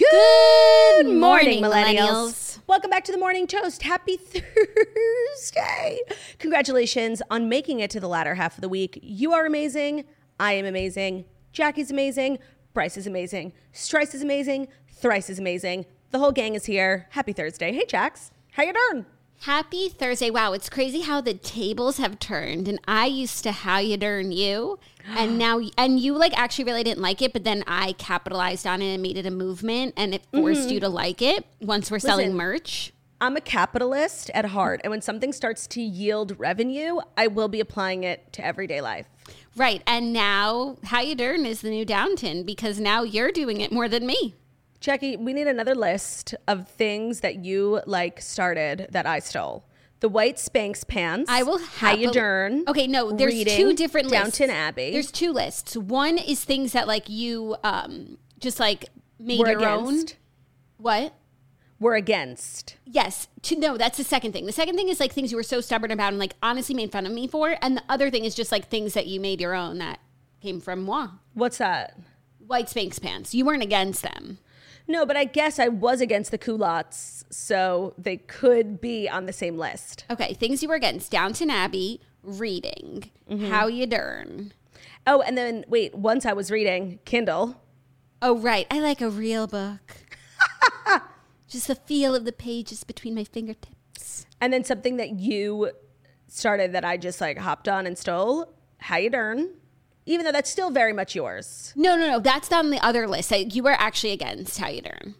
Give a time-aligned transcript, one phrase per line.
[0.00, 2.58] Good morning, millennials.
[2.66, 3.82] Welcome back to the Morning Toast.
[3.82, 4.16] Happy
[5.36, 5.98] Thursday.
[6.38, 8.98] Congratulations on making it to the latter half of the week.
[9.02, 10.06] You are amazing.
[10.38, 11.26] I am amazing.
[11.52, 12.38] Jackie's amazing.
[12.72, 13.52] Bryce is amazing.
[13.72, 14.68] Strice is amazing.
[14.88, 15.84] Thrice is amazing.
[16.12, 17.06] The whole gang is here.
[17.10, 17.70] Happy Thursday.
[17.70, 18.30] Hey, Jax.
[18.52, 19.04] How you doing?
[19.44, 20.28] Happy Thursday.
[20.28, 22.68] Wow, it's crazy how the tables have turned.
[22.68, 24.78] And I used to how you earn you.
[25.16, 28.82] And now, and you like actually really didn't like it, but then I capitalized on
[28.82, 30.84] it and made it a movement and it forced you mm-hmm.
[30.84, 32.92] to like it once we're selling merch.
[33.18, 34.82] I'm a capitalist at heart.
[34.84, 39.06] And when something starts to yield revenue, I will be applying it to everyday life.
[39.56, 39.82] Right.
[39.86, 43.88] And now, how you earn is the new Downton because now you're doing it more
[43.88, 44.34] than me.
[44.80, 49.64] Jackie, we need another list of things that you like started that I stole.
[50.00, 51.30] The white Spanx pants.
[51.30, 52.64] I will How you dern.
[52.66, 54.38] Okay, no, there's reading, two different lists.
[54.38, 54.92] Downton Abbey.
[54.92, 55.76] There's two lists.
[55.76, 58.86] One is things that like you um just like
[59.18, 60.06] made we're your own.
[60.78, 61.12] What?
[61.78, 62.76] We're against.
[62.86, 63.28] Yes.
[63.42, 64.46] To, no, that's the second thing.
[64.46, 66.90] The second thing is like things you were so stubborn about and like honestly made
[66.90, 67.56] fun of me for.
[67.60, 70.00] And the other thing is just like things that you made your own that
[70.40, 71.08] came from moi.
[71.34, 71.98] What's that?
[72.46, 73.34] White Spanx pants.
[73.34, 74.38] You weren't against them.
[74.90, 79.32] No, but I guess I was against the culottes, so they could be on the
[79.32, 80.04] same list.
[80.10, 81.12] Okay, things you were against.
[81.12, 83.46] Downton Abbey, reading, Mm-hmm.
[83.50, 84.52] how you dern.
[85.06, 87.62] Oh, and then wait, once I was reading Kindle.
[88.20, 88.66] Oh, right.
[88.68, 89.96] I like a real book.
[91.48, 94.26] just the feel of the pages between my fingertips.
[94.40, 95.70] And then something that you
[96.26, 98.52] started that I just like hopped on and stole.
[98.78, 99.50] How you dern.
[100.10, 101.72] Even though that's still very much yours.
[101.76, 102.18] No, no, no.
[102.18, 103.30] That's on the other list.
[103.30, 105.14] Like, you were actually against how you dern.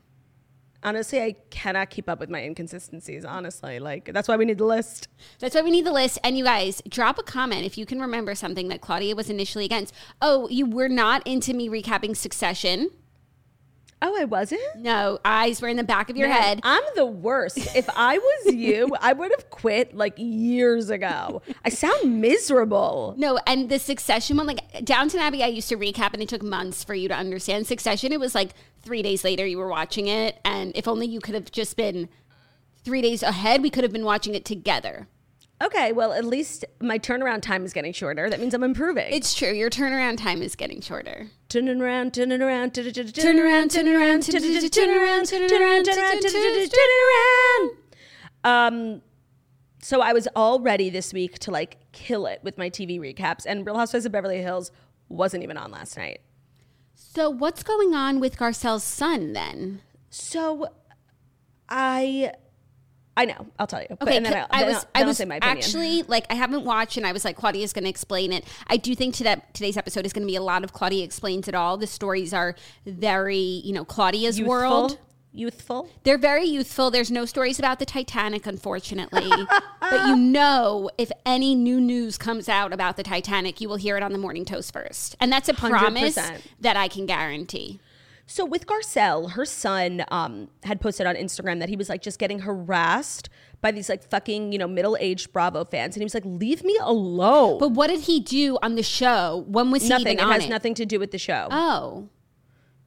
[0.82, 3.78] Honestly, I cannot keep up with my inconsistencies, honestly.
[3.78, 5.08] Like that's why we need the list.
[5.38, 6.18] That's why we need the list.
[6.24, 9.66] And you guys, drop a comment if you can remember something that Claudia was initially
[9.66, 9.94] against.
[10.22, 12.90] Oh, you were not into me recapping Succession.
[14.02, 14.62] Oh, I wasn't?
[14.76, 16.60] No, eyes were in the back of your Man, head.
[16.62, 17.58] I'm the worst.
[17.76, 21.42] If I was you, I would have quit like years ago.
[21.64, 23.14] I sound miserable.
[23.18, 26.42] No, and the Succession one, like Downton Abbey, I used to recap, and it took
[26.42, 27.66] months for you to understand.
[27.66, 28.52] Succession, it was like
[28.82, 32.08] three days later you were watching it, and if only you could have just been
[32.82, 35.08] three days ahead, we could have been watching it together.
[35.62, 38.30] Okay, well, at least my turnaround time is getting shorter.
[38.30, 39.12] That means I'm improving.
[39.12, 39.52] It's true.
[39.52, 41.26] Your turnaround time is getting shorter.
[41.50, 45.84] turning around, turning around, turn Turn around, turn around, turn around, turn around, turn around,
[45.84, 47.70] turn around, turn around.
[48.42, 49.02] Um,
[49.82, 53.44] so I was all ready this week to like kill it with my TV recaps,
[53.46, 54.70] and Real Housewives of Beverly Hills
[55.08, 56.20] wasn't even on last night.
[56.94, 59.82] So what's going on with Garcelle's son then?
[60.10, 60.68] So
[61.68, 62.32] I,
[63.20, 63.46] I know.
[63.58, 63.88] I'll tell you.
[63.90, 65.58] But- Okay, and then I'll, I was I was say my opinion.
[65.58, 68.46] actually like I haven't watched and I was like Claudia's going to explain it.
[68.66, 71.46] I do think today, today's episode is going to be a lot of Claudia explains
[71.46, 71.76] it all.
[71.76, 72.54] The stories are
[72.86, 74.98] very, you know, Claudia's youthful, world.
[75.32, 75.88] youthful.
[76.04, 76.90] They're very youthful.
[76.90, 79.30] There's no stories about the Titanic, unfortunately.
[79.80, 83.98] but you know, if any new news comes out about the Titanic, you will hear
[83.98, 85.14] it on the Morning Toast first.
[85.20, 86.40] And that's a promise 100%.
[86.60, 87.80] that I can guarantee.
[88.32, 92.20] So with Garcelle, her son um, had posted on Instagram that he was like just
[92.20, 93.28] getting harassed
[93.60, 96.62] by these like fucking you know middle aged Bravo fans, and he was like, "Leave
[96.62, 99.44] me alone." But what did he do on the show?
[99.48, 100.18] When was he nothing.
[100.18, 100.48] It has it?
[100.48, 101.48] nothing to do with the show.
[101.50, 102.08] Oh.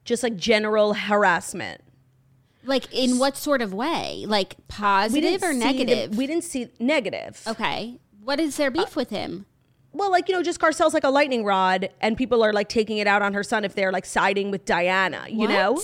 [0.06, 1.82] just like general harassment.
[2.64, 4.24] Like in what sort of way?
[4.26, 6.12] Like positive or negative?
[6.12, 7.42] The, we didn't see negative.
[7.46, 7.98] okay.
[8.22, 9.44] What is their Uh, beef with him?
[9.94, 12.98] Well, like you know, just Garcelle's like a lightning rod, and people are like taking
[12.98, 15.24] it out on her son if they're like siding with Diana.
[15.28, 15.80] You know?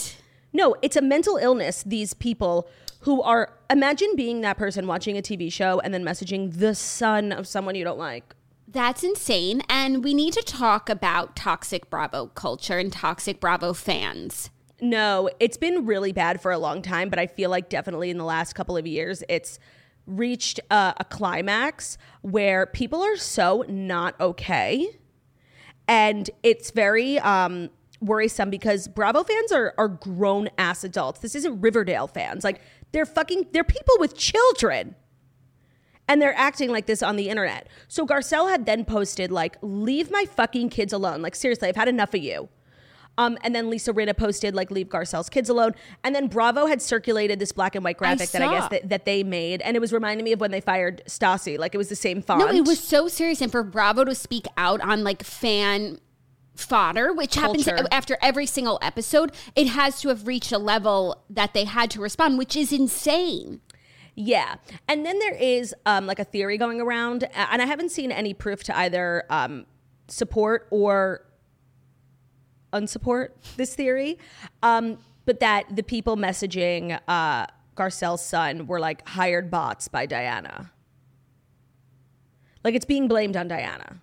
[0.53, 1.85] No, it's a mental illness.
[1.85, 2.69] These people
[3.01, 7.33] who are imagine being that person watching a TV show and then messaging the son
[7.33, 8.35] of someone you don't like.
[8.67, 9.62] That's insane.
[9.69, 14.51] And we need to talk about toxic Bravo culture and toxic Bravo fans.
[14.81, 18.19] No, it's been really bad for a long time, but I feel like definitely in
[18.19, 19.59] the last couple of years, it's
[20.06, 24.99] reached uh, a climax where people are so not okay.
[25.88, 27.70] And it's very um,
[28.00, 31.20] worrisome because Bravo fans are, are grown ass adults.
[31.20, 32.44] This isn't Riverdale fans.
[32.44, 32.61] Like,
[32.93, 34.97] they're fucking, they're people with children
[36.11, 37.69] and they're acting like this on the internet.
[37.87, 41.87] So Garcelle had then posted like, "Leave my fucking kids alone." Like seriously, I've had
[41.87, 42.49] enough of you.
[43.20, 46.81] Um, and then Lisa Rinna posted like, "Leave Garcelle's kids alone." And then Bravo had
[46.81, 49.81] circulated this black and white graphic that I guess that, that they made, and it
[49.81, 51.58] was reminding me of when they fired Stassi.
[51.58, 52.40] Like it was the same font.
[52.40, 56.00] No, it was so serious, and for Bravo to speak out on like fan
[56.56, 61.52] fodder, which happens after every single episode, it has to have reached a level that
[61.52, 63.61] they had to respond, which is insane.
[64.14, 64.56] Yeah.
[64.88, 68.32] And then there is um, like a theory going around, and I haven't seen any
[68.32, 69.67] proof to either um,
[70.08, 71.26] support or
[72.72, 74.19] unsupport this theory,
[74.62, 77.46] um, but that the people messaging uh,
[77.76, 80.72] Garcelle's son were like hired bots by Diana.
[82.62, 84.00] Like it's being blamed on Diana,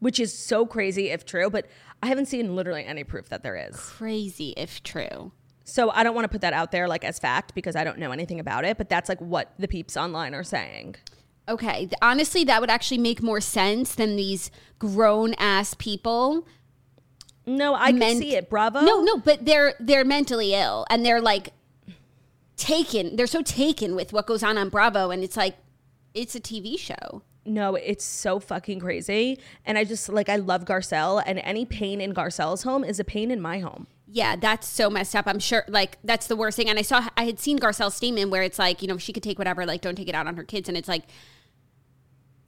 [0.00, 1.66] which is so crazy if true, but
[2.02, 3.76] I haven't seen literally any proof that there is.
[3.76, 5.32] Crazy if true.
[5.64, 7.98] So I don't want to put that out there like as fact because I don't
[7.98, 10.96] know anything about it, but that's like what the peeps online are saying.
[11.48, 16.46] Okay, honestly, that would actually make more sense than these grown ass people.
[17.46, 18.50] No, I can see it.
[18.50, 18.80] Bravo.
[18.80, 21.50] No, no, but they're they're mentally ill and they're like
[22.56, 23.16] taken.
[23.16, 25.56] They're so taken with what goes on on Bravo, and it's like
[26.14, 27.22] it's a TV show.
[27.44, 29.38] No, it's so fucking crazy.
[29.64, 33.04] And I just like I love Garcelle and any pain in Garcelle's home is a
[33.04, 33.86] pain in my home.
[34.08, 35.26] Yeah, that's so messed up.
[35.26, 36.68] I'm sure, like, that's the worst thing.
[36.70, 39.24] And I saw, I had seen Garcelle's statement where it's like, you know, she could
[39.24, 40.68] take whatever, like, don't take it out on her kids.
[40.68, 41.02] And it's like,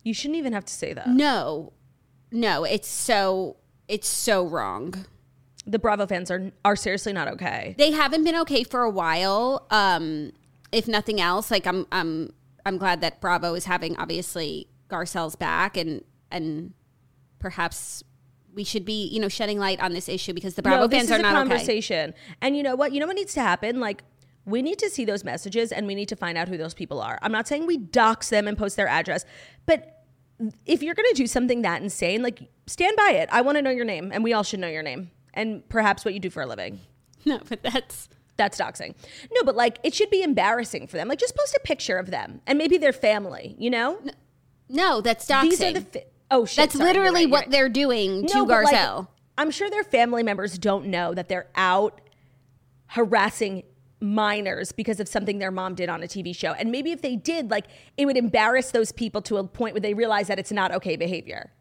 [0.05, 1.09] You shouldn't even have to say that.
[1.09, 1.73] no,
[2.31, 3.57] no, it's so,
[3.89, 5.07] it's so wrong.
[5.67, 7.75] The Bravo fans are are seriously not okay.
[7.77, 9.67] They haven't been okay for a while.
[9.71, 10.33] Um,
[10.73, 12.33] if nothing else, like, I'm, I'm,
[12.67, 16.75] I'm glad that Bravo is having obviously Garcelle's back and, and
[17.39, 18.03] perhaps
[18.55, 20.99] we should be, you know, shedding light on this issue because the Bravo no, this
[20.99, 21.49] fans is are a not okay.
[21.49, 22.15] conversation.
[22.43, 22.93] And you know what?
[22.93, 23.81] You know what needs to happen?
[23.81, 24.03] Like
[24.45, 27.01] we need to see those messages and we need to find out who those people
[27.01, 27.19] are.
[27.23, 29.25] I'm not saying we dox them and post their address,
[29.67, 29.98] but
[30.67, 33.29] if you're going to do something that insane, like stand by it.
[33.33, 36.05] I want to know your name and we all should know your name and perhaps
[36.05, 36.81] what you do for a living.
[37.25, 38.95] No, but that's, That's doxing.
[39.33, 41.09] No, but like it should be embarrassing for them.
[41.09, 43.99] Like just post a picture of them and maybe their family, you know?
[44.69, 45.51] no, that's doxing.
[45.51, 46.57] These are the fi- Oh shit.
[46.57, 47.51] That's sorry, literally right, what right.
[47.51, 49.09] they're doing to No, like, Garcelle.
[49.37, 52.01] I'm sure their family members don't know that they're out
[52.87, 53.65] harassing
[54.01, 56.53] minors because of something their mom did on a TV show.
[56.53, 57.67] And maybe if they did, like
[57.97, 60.97] it would embarrass those people to a point where they realize that it's not okay
[60.97, 61.53] behavior.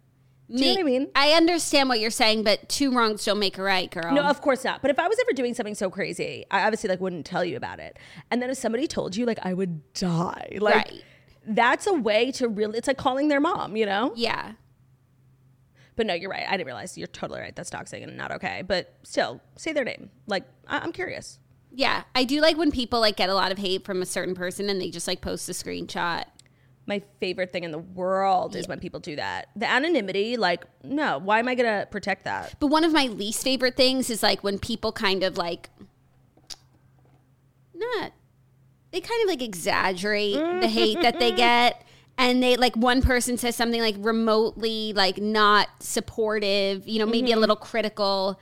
[0.50, 1.07] Do you know what I mean?
[1.13, 4.13] I understand what you're saying, but two wrongs don't make a right, girl.
[4.13, 4.81] No, of course not.
[4.81, 7.57] But if I was ever doing something so crazy, I obviously like wouldn't tell you
[7.57, 7.98] about it.
[8.31, 10.57] And then if somebody told you, like I would die.
[10.62, 11.04] Like Right.
[11.45, 14.13] that's a way to really it's like calling their mom, you know?
[14.16, 14.54] yeah.
[15.98, 16.45] But no, you're right.
[16.48, 17.56] I didn't realize you're totally right.
[17.56, 18.62] That's toxic and not okay.
[18.66, 20.12] But still, say their name.
[20.28, 21.40] Like I- I'm curious.
[21.78, 22.06] Yeah.
[22.16, 24.68] I do like when people like get a lot of hate from a certain person
[24.68, 26.24] and they just like post a screenshot.
[26.88, 29.50] My favorite thing in the world is when people do that.
[29.56, 32.56] The anonymity, like, no, why am I gonna protect that?
[32.60, 35.70] But one of my least favorite things is like when people kind of like
[37.76, 38.12] not
[38.90, 41.38] they kind of like exaggerate the hate that they mm-hmm.
[41.38, 41.86] get
[42.18, 47.30] and they like one person says something like remotely like not supportive, you know, maybe
[47.30, 47.42] a mm-hmm.
[47.42, 48.40] little critical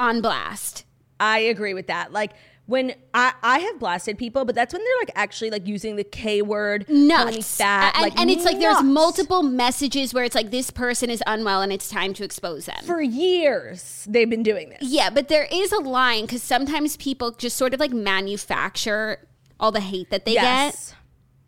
[0.00, 0.84] on blast.
[1.20, 2.12] I agree with that.
[2.12, 2.32] Like
[2.66, 6.04] when I, I have blasted people, but that's when they're like actually like using the
[6.04, 7.56] K word, nuts.
[7.56, 11.22] fat, and, like and it's like there's multiple messages where it's like this person is
[11.26, 12.82] unwell and it's time to expose them.
[12.84, 14.06] for years.
[14.08, 14.78] They've been doing this.
[14.82, 19.18] yeah, but there is a line because sometimes people just sort of like manufacture
[19.60, 20.90] all the hate that they Yes.
[20.90, 20.96] get.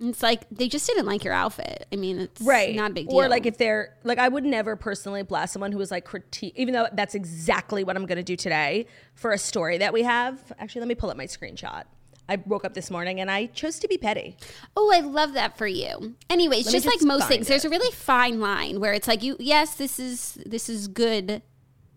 [0.08, 1.86] It's like they just didn't like your outfit.
[1.92, 3.16] I mean, it's right not a big deal.
[3.16, 6.52] or like if they're like i would never personally blast someone who was like critique
[6.56, 10.02] even though that's exactly what i'm going to do today for a story that we
[10.02, 11.84] have actually let me pull up my screenshot
[12.28, 14.36] i woke up this morning and i chose to be petty
[14.76, 16.14] oh, I love that for you.
[16.28, 19.36] Anyways, me just like most things, there's a really fine line where it's like you,
[19.38, 21.42] yes, this is this is good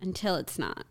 [0.01, 0.85] until it's not.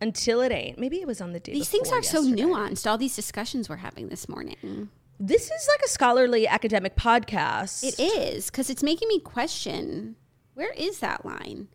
[0.00, 2.88] until it ain't maybe it was on the day These things are so nuanced.
[2.88, 4.90] All these discussions we're having this morning.
[5.20, 10.16] This is like a scholarly academic podcast It is because it's making me question
[10.54, 11.68] where is that line?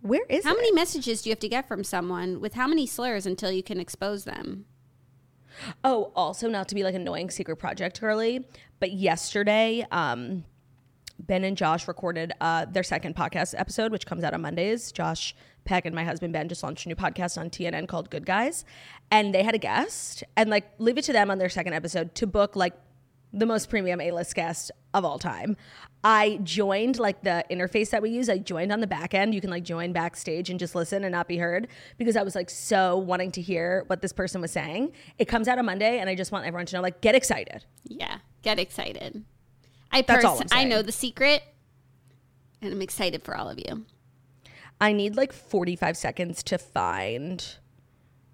[0.00, 0.56] where is How it?
[0.56, 3.62] many messages do you have to get from someone with how many slurs until you
[3.62, 4.66] can expose them?
[5.82, 8.46] Oh, also not to be like annoying secret project girly,
[8.80, 10.44] but yesterday, um,
[11.18, 14.92] Ben and Josh recorded uh, their second podcast episode, which comes out on Mondays.
[14.92, 18.26] Josh Peck and my husband Ben just launched a new podcast on TNN called Good
[18.26, 18.64] Guys,
[19.10, 22.14] and they had a guest, and like leave it to them on their second episode
[22.16, 22.74] to book like
[23.32, 25.56] the most premium A-list guest of all time.
[26.04, 28.28] I joined like the interface that we use.
[28.28, 29.34] I joined on the back end.
[29.34, 31.66] You can like join backstage and just listen and not be heard
[31.98, 34.92] because I was like so wanting to hear what this person was saying.
[35.18, 37.64] It comes out on Monday, and I just want everyone to know like get excited.
[37.84, 39.24] Yeah, get excited.
[39.94, 41.42] I That's pers- I know the secret,
[42.60, 43.86] and I'm excited for all of you.
[44.80, 47.56] I need like 45 seconds to find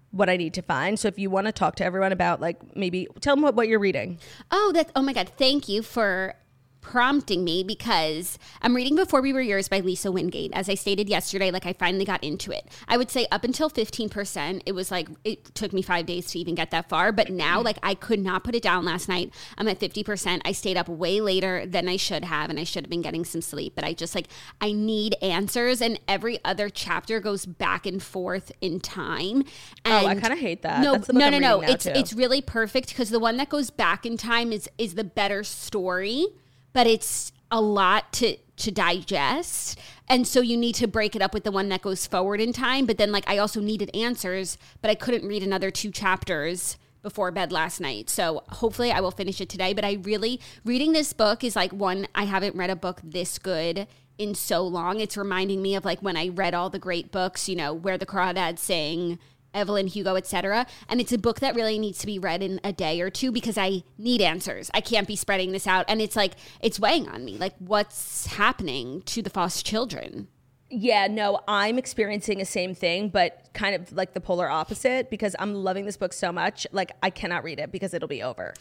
[0.09, 0.99] what I need to find.
[0.99, 3.67] So if you want to talk to everyone about like maybe tell them what, what
[3.67, 4.17] you're reading.
[4.49, 4.91] Oh, that!
[4.95, 5.31] Oh my God!
[5.37, 6.33] Thank you for
[6.81, 10.51] prompting me because I'm reading Before We Were Yours by Lisa Wingate.
[10.53, 12.67] As I stated yesterday, like I finally got into it.
[12.87, 16.39] I would say up until 15%, it was like it took me five days to
[16.39, 17.11] even get that far.
[17.11, 17.65] But now, mm-hmm.
[17.65, 19.33] like I could not put it down last night.
[19.57, 20.41] I'm at 50%.
[20.43, 23.25] I stayed up way later than I should have, and I should have been getting
[23.25, 23.73] some sleep.
[23.75, 24.27] But I just like
[24.59, 29.43] I need answers, and every other chapter goes back and forth in time.
[29.85, 30.81] And Oh, I kinda hate that.
[30.81, 31.61] No, no, no, no.
[31.61, 31.91] It's too.
[31.93, 35.43] it's really perfect because the one that goes back in time is is the better
[35.43, 36.27] story,
[36.73, 39.79] but it's a lot to to digest.
[40.07, 42.53] And so you need to break it up with the one that goes forward in
[42.53, 46.77] time, but then like I also needed answers, but I couldn't read another two chapters
[47.01, 48.09] before bed last night.
[48.09, 51.71] So hopefully I will finish it today, but I really reading this book is like
[51.71, 53.87] one I haven't read a book this good
[54.17, 54.99] in so long.
[54.99, 57.97] It's reminding me of like when I read all the great books, you know, where
[57.97, 59.17] the crawdads sing
[59.53, 60.65] Evelyn Hugo, etc.
[60.87, 63.31] And it's a book that really needs to be read in a day or two
[63.31, 64.71] because I need answers.
[64.73, 65.85] I can't be spreading this out.
[65.87, 67.37] And it's like, it's weighing on me.
[67.37, 70.27] Like, what's happening to the foster children?
[70.73, 75.35] Yeah, no, I'm experiencing the same thing, but kind of like the polar opposite because
[75.37, 76.65] I'm loving this book so much.
[76.71, 78.53] Like I cannot read it because it'll be over.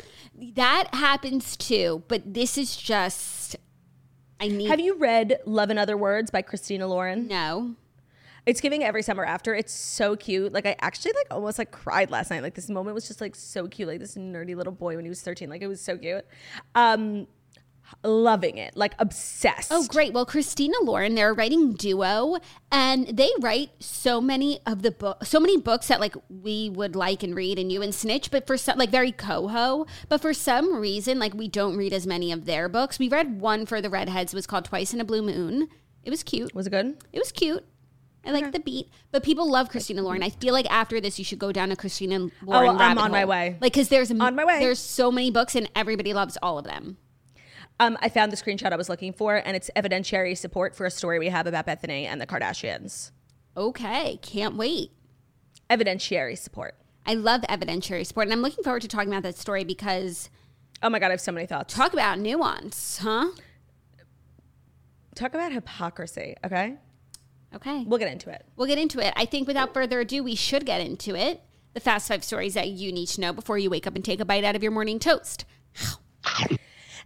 [0.56, 3.54] That happens too, but this is just,
[4.40, 4.66] I need.
[4.66, 7.28] Have you read Love in Other Words by Christina Lauren?
[7.28, 7.76] No.
[8.50, 9.54] It's giving every summer after.
[9.54, 10.52] It's so cute.
[10.52, 12.42] Like I actually like almost like cried last night.
[12.42, 13.86] Like this moment was just like so cute.
[13.86, 15.48] Like this nerdy little boy when he was 13.
[15.48, 16.26] Like it was so cute.
[16.74, 17.28] Um
[18.02, 18.76] loving it.
[18.76, 19.70] Like obsessed.
[19.72, 20.12] Oh, great.
[20.12, 22.38] Well, Christina Lauren, they're a writing duo,
[22.72, 26.96] and they write so many of the book, so many books that like we would
[26.96, 29.86] like and read, and you and Snitch, but for some, like very coho.
[30.08, 32.98] But for some reason, like we don't read as many of their books.
[32.98, 34.32] We read one for the Redheads.
[34.32, 35.68] It was called Twice in a Blue Moon.
[36.02, 36.52] It was cute.
[36.52, 36.96] Was it good?
[37.12, 37.64] It was cute.
[38.24, 40.22] I like the beat, but people love Christina Lauren.
[40.22, 42.76] I feel like after this, you should go down to Christina Lauren.
[42.76, 43.56] Oh, I'm on my way.
[43.60, 44.60] Like, because there's On my way.
[44.60, 46.98] There's so many books, and everybody loves all of them.
[47.78, 50.90] Um, I found the screenshot I was looking for, and it's evidentiary support for a
[50.90, 53.10] story we have about Bethenny and the Kardashians.
[53.56, 54.90] Okay, can't wait.
[55.70, 56.76] Evidentiary support.
[57.06, 60.28] I love evidentiary support, and I'm looking forward to talking about that story because
[60.82, 61.74] Oh my god, I have so many thoughts.
[61.74, 63.30] talk about nuance, huh?
[65.14, 66.76] Talk about hypocrisy, okay?
[67.54, 68.44] Okay, We'll get into it.
[68.56, 69.12] we'll get into it.
[69.16, 71.42] I think without further ado, we should get into it.
[71.74, 74.20] The fast five stories that you need to know before you wake up and take
[74.20, 75.44] a bite out of your morning toast.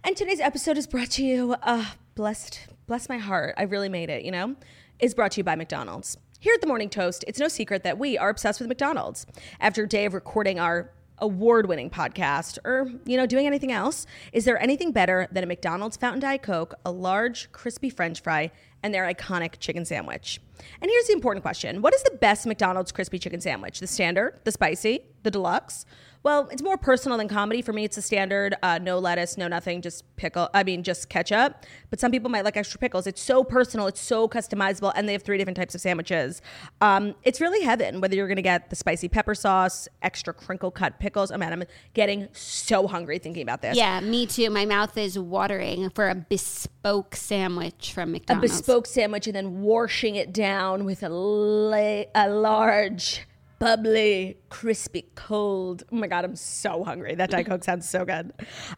[0.03, 3.55] And today's episode is brought to you, uh, blessed, bless my heart.
[3.57, 4.55] I really made it, you know,
[4.99, 6.17] is brought to you by McDonald's.
[6.39, 9.25] Here at the Morning Toast, it's no secret that we are obsessed with McDonald's.
[9.59, 14.45] After a day of recording our award-winning podcast or, you know, doing anything else, is
[14.45, 18.51] there anything better than a McDonald's Fountain Diet Coke, a large crispy french fry,
[18.83, 20.39] and their iconic chicken sandwich?
[20.81, 21.81] And here's the important question.
[21.81, 23.79] What is the best McDonald's crispy chicken sandwich?
[23.79, 25.85] The standard, the spicy, the deluxe?
[26.25, 27.61] Well, it's more personal than comedy.
[27.61, 30.49] For me, it's a standard, uh, no lettuce, no nothing, just pickle.
[30.55, 31.63] I mean, just ketchup.
[31.91, 33.05] But some people might like extra pickles.
[33.05, 36.41] It's so personal, it's so customizable, and they have three different types of sandwiches.
[36.81, 38.01] Um, it's really heaven.
[38.01, 41.29] Whether you're gonna get the spicy pepper sauce, extra crinkle cut pickles.
[41.29, 41.63] Oh man, I'm
[41.93, 43.77] getting so hungry thinking about this.
[43.77, 44.49] Yeah, me too.
[44.49, 48.51] My mouth is watering for a bespoke sandwich from McDonald's.
[48.51, 53.27] a bespoke sandwich and then washing it down with a, la- a large,
[53.59, 55.83] bubbly, crispy, cold.
[55.91, 57.15] Oh my God, I'm so hungry.
[57.15, 58.33] That Diet Coke sounds so good.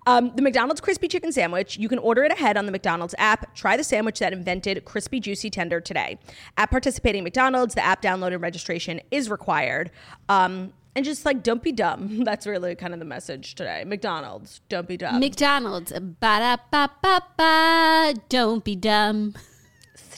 [0.05, 3.55] Um, the McDonald's crispy chicken sandwich, you can order it ahead on the McDonald's app.
[3.55, 6.17] Try the sandwich that invented crispy, juicy tender today.
[6.57, 9.91] At participating McDonald's, the app download and registration is required.
[10.29, 12.24] Um, and just like, don't be dumb.
[12.24, 13.84] That's really kind of the message today.
[13.86, 15.19] McDonald's, don't be dumb.
[15.19, 15.91] McDonald's.
[15.91, 18.13] Ba da ba ba ba.
[18.29, 19.36] Don't be dumb.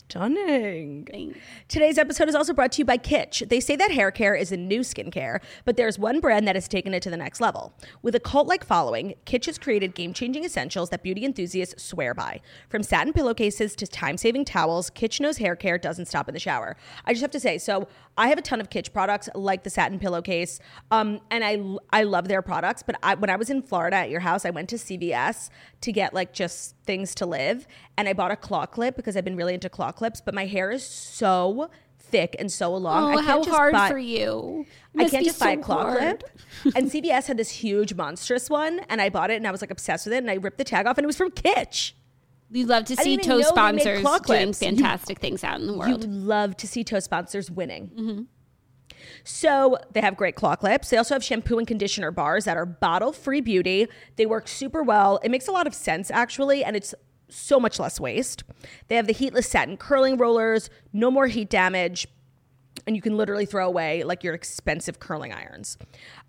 [0.09, 1.05] stunning.
[1.05, 1.37] Thanks.
[1.67, 3.47] Today's episode is also brought to you by Kitsch.
[3.47, 6.67] They say that hair care is a new skincare, but there's one brand that has
[6.67, 7.73] taken it to the next level.
[8.01, 12.15] With a cult like following, Kitsch has created game changing essentials that beauty enthusiasts swear
[12.15, 12.41] by.
[12.69, 16.39] From satin pillowcases to time saving towels, Kitsch knows hair care doesn't stop in the
[16.39, 16.75] shower.
[17.05, 17.87] I just have to say, so
[18.17, 21.61] I have a ton of Kitsch products like the satin pillowcase, um, and I,
[21.91, 24.49] I love their products, but I, when I was in Florida at your house, I
[24.49, 25.51] went to CVS
[25.81, 27.67] to get like just things to live,
[27.99, 30.45] and I bought a claw clip because I've been really into claw clips, but my
[30.45, 33.09] hair is so thick and so long.
[33.09, 34.65] I Oh, can't how just hard buy- for you.
[34.97, 36.23] I can't just buy a so claw hard.
[36.63, 36.75] clip.
[36.75, 39.69] and CVS had this huge monstrous one, and I bought it, and I was like
[39.71, 41.91] obsessed with it, and I ripped the tag off, and it was from Kitsch.
[42.51, 44.61] You love to see didn't even toast know they made sponsors doing clips.
[44.61, 46.03] You- fantastic things out in the world.
[46.03, 47.91] You love to see toast sponsors winning.
[47.95, 48.21] Mm-hmm.
[49.23, 50.89] So they have great claw clips.
[50.89, 53.87] They also have shampoo and conditioner bars that are bottle free beauty.
[54.15, 55.19] They work super well.
[55.23, 56.95] It makes a lot of sense actually, and it's
[57.29, 58.43] so much less waste.
[58.87, 62.07] They have the heatless satin curling rollers, no more heat damage,
[62.87, 65.77] and you can literally throw away like your expensive curling irons.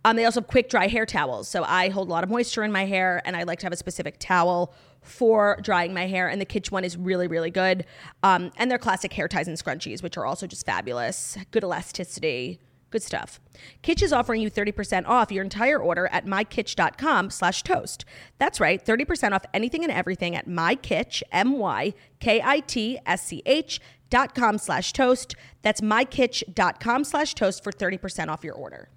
[0.04, 1.48] Um, they also have quick dry hair towels.
[1.48, 3.72] So I hold a lot of moisture in my hair, and I like to have
[3.72, 6.28] a specific towel for drying my hair.
[6.28, 7.86] And the Kitsch one is really, really good.
[8.22, 11.38] Um, and their classic hair ties and scrunchies, which are also just fabulous.
[11.50, 12.58] Good elasticity,
[12.90, 13.40] good stuff.
[13.82, 18.04] Kitsch is offering you 30% off your entire order at mykitsch.com slash toast.
[18.38, 22.00] That's right, 30% off anything and everything at mykitsch, M-Y-K-I-T-S-C-H
[24.10, 25.34] dot com slash toast.
[25.62, 28.88] That's mykitsch.com slash toast for 30% off your order.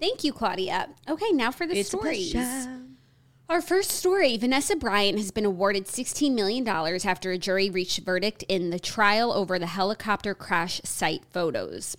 [0.00, 0.88] Thank you, Claudia.
[1.08, 2.34] Okay, now for the It's stories.
[3.48, 8.02] Our first story Vanessa Bryant has been awarded $16 million after a jury reached a
[8.02, 11.96] verdict in the trial over the helicopter crash site photos.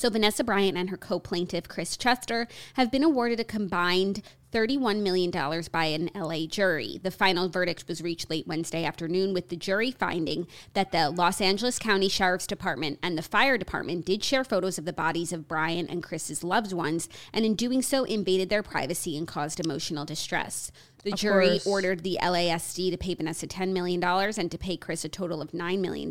[0.00, 5.02] So, Vanessa Bryant and her co plaintiff, Chris Chester, have been awarded a combined $31
[5.02, 5.30] million
[5.70, 6.98] by an LA jury.
[7.02, 11.40] The final verdict was reached late Wednesday afternoon, with the jury finding that the Los
[11.40, 15.48] Angeles County Sheriff's Department and the fire department did share photos of the bodies of
[15.48, 20.04] Bryant and Chris's loved ones, and in doing so, invaded their privacy and caused emotional
[20.04, 20.72] distress.
[21.02, 21.66] The jury course.
[21.66, 25.52] ordered the LASD to pay Vanessa $10 million and to pay Chris a total of
[25.52, 26.10] $9 million,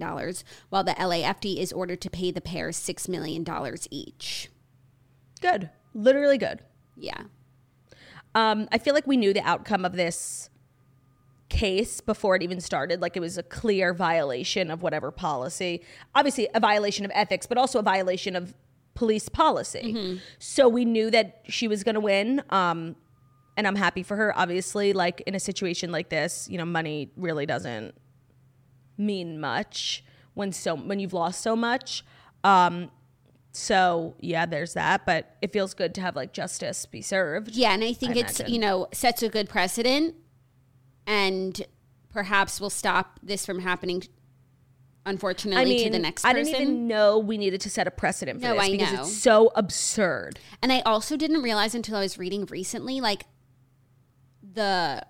[0.69, 3.45] while the LAFD is ordered to pay the pair $6 million
[3.91, 4.49] each.
[5.41, 5.69] Good.
[5.93, 6.61] Literally good.
[6.95, 7.23] Yeah.
[8.35, 10.49] Um, I feel like we knew the outcome of this
[11.49, 13.01] case before it even started.
[13.01, 15.81] Like it was a clear violation of whatever policy.
[16.13, 18.53] Obviously, a violation of ethics, but also a violation of
[18.93, 19.93] police policy.
[20.37, 22.43] So we knew that she was going to win.
[22.49, 22.95] Um,
[23.57, 24.37] and I'm happy for her.
[24.37, 27.95] Obviously, like in a situation like this, you know, money really doesn't
[28.97, 32.05] mean much when so when you've lost so much.
[32.43, 32.91] Um,
[33.51, 35.05] so yeah, there's that.
[35.05, 37.51] But it feels good to have like justice be served.
[37.55, 38.53] Yeah, and I think I it's, imagine.
[38.53, 40.15] you know, sets a good precedent
[41.07, 41.61] and
[42.11, 44.03] perhaps will stop this from happening,
[45.05, 47.91] unfortunately, I mean, to the next I didn't even know we needed to set a
[47.91, 49.01] precedent for No, this I because know.
[49.01, 50.39] it's so absurd.
[50.61, 53.25] And I also didn't realize until I was reading recently, like
[54.53, 55.03] the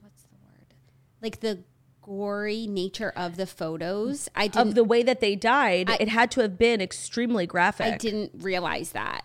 [0.00, 0.74] what's the word?
[1.22, 1.64] Like the
[2.04, 4.28] gory nature of the photos.
[4.34, 7.46] I didn't Of the way that they died, I- it had to have been extremely
[7.46, 7.94] graphic.
[7.94, 9.24] I didn't realize that.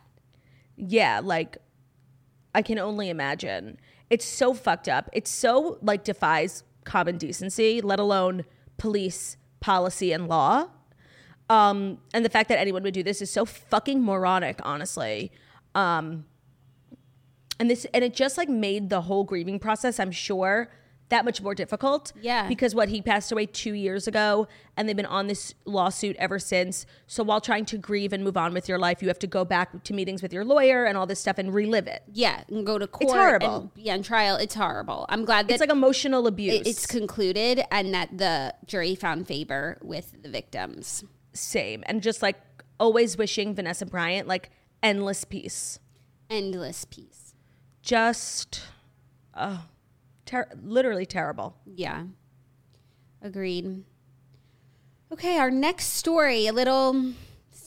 [0.76, 1.58] Yeah, like
[2.56, 3.78] I can only imagine.
[4.10, 5.10] It's so fucked up.
[5.14, 8.46] It's so like defies common decency, let alone
[8.78, 10.68] police policy and law.
[11.50, 15.32] Um, and the fact that anyone would do this is so fucking moronic, honestly.
[15.76, 16.26] Um,
[17.60, 20.72] and this and it just like made the whole grieving process, I'm sure,
[21.10, 22.14] that much more difficult.
[22.22, 22.48] Yeah.
[22.48, 26.38] Because what he passed away two years ago, and they've been on this lawsuit ever
[26.40, 26.86] since.
[27.08, 29.44] So while trying to grieve and move on with your life, you have to go
[29.44, 32.04] back to meetings with your lawyer and all this stuff and relive it.
[32.14, 33.04] Yeah, and go to court.
[33.06, 33.56] It's horrible.
[33.62, 34.36] And be on trial.
[34.36, 35.06] It's horrible.
[35.10, 36.54] I'm glad that It's like emotional abuse.
[36.62, 41.04] it- it's concluded and that the jury found favor with the victims.
[41.34, 42.38] same, and just like
[42.80, 44.50] always wishing Vanessa Bryant like
[44.84, 45.80] endless peace.
[46.30, 47.34] Endless peace.
[47.82, 48.62] Just,
[49.36, 49.64] oh,
[50.30, 51.56] ter- literally terrible.
[51.66, 52.04] Yeah.
[53.22, 53.84] Agreed.
[55.12, 57.14] Okay, our next story, a little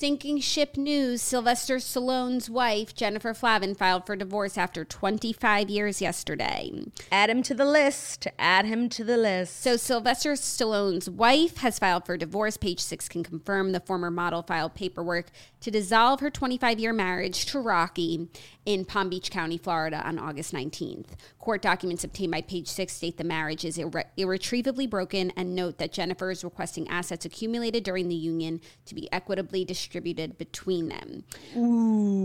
[0.03, 1.23] sinking ship news.
[1.23, 6.73] Sylvester Stallone's wife, Jennifer Flavin, filed for divorce after 25 years yesterday.
[7.13, 8.27] Add him to the list.
[8.39, 9.61] Add him to the list.
[9.61, 12.57] So, Sylvester Stallone's wife has filed for divorce.
[12.57, 15.27] Page six can confirm the former model filed paperwork
[15.61, 18.29] to dissolve her 25 year marriage to Rocky
[18.67, 21.11] in Palm Beach County, Florida on August 19th.
[21.43, 25.79] Court documents obtained by Page six state the marriage is irre- irretrievably broken and note
[25.79, 31.25] that Jennifer is requesting assets accumulated during the union to be equitably distributed between them.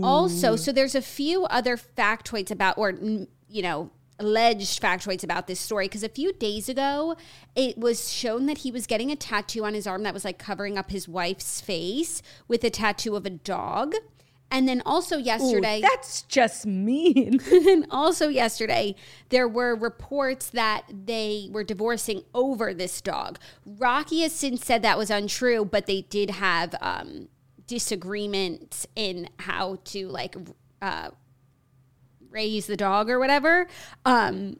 [0.04, 2.90] Also, so there's a few other factoids about, or,
[3.48, 7.16] you know, alleged factoids about this story because a few days ago
[7.54, 10.38] it was shown that he was getting a tattoo on his arm that was like
[10.38, 13.94] covering up his wife's face with a tattoo of a dog.
[14.50, 17.40] And then also yesterday, Ooh, that's just mean.
[17.52, 18.94] and also yesterday,
[19.28, 23.38] there were reports that they were divorcing over this dog.
[23.66, 27.28] Rocky has since said that was untrue, but they did have um,
[27.66, 30.34] disagreements in how to like
[30.80, 31.10] uh,
[32.30, 33.66] raise the dog or whatever.
[34.04, 34.58] Um,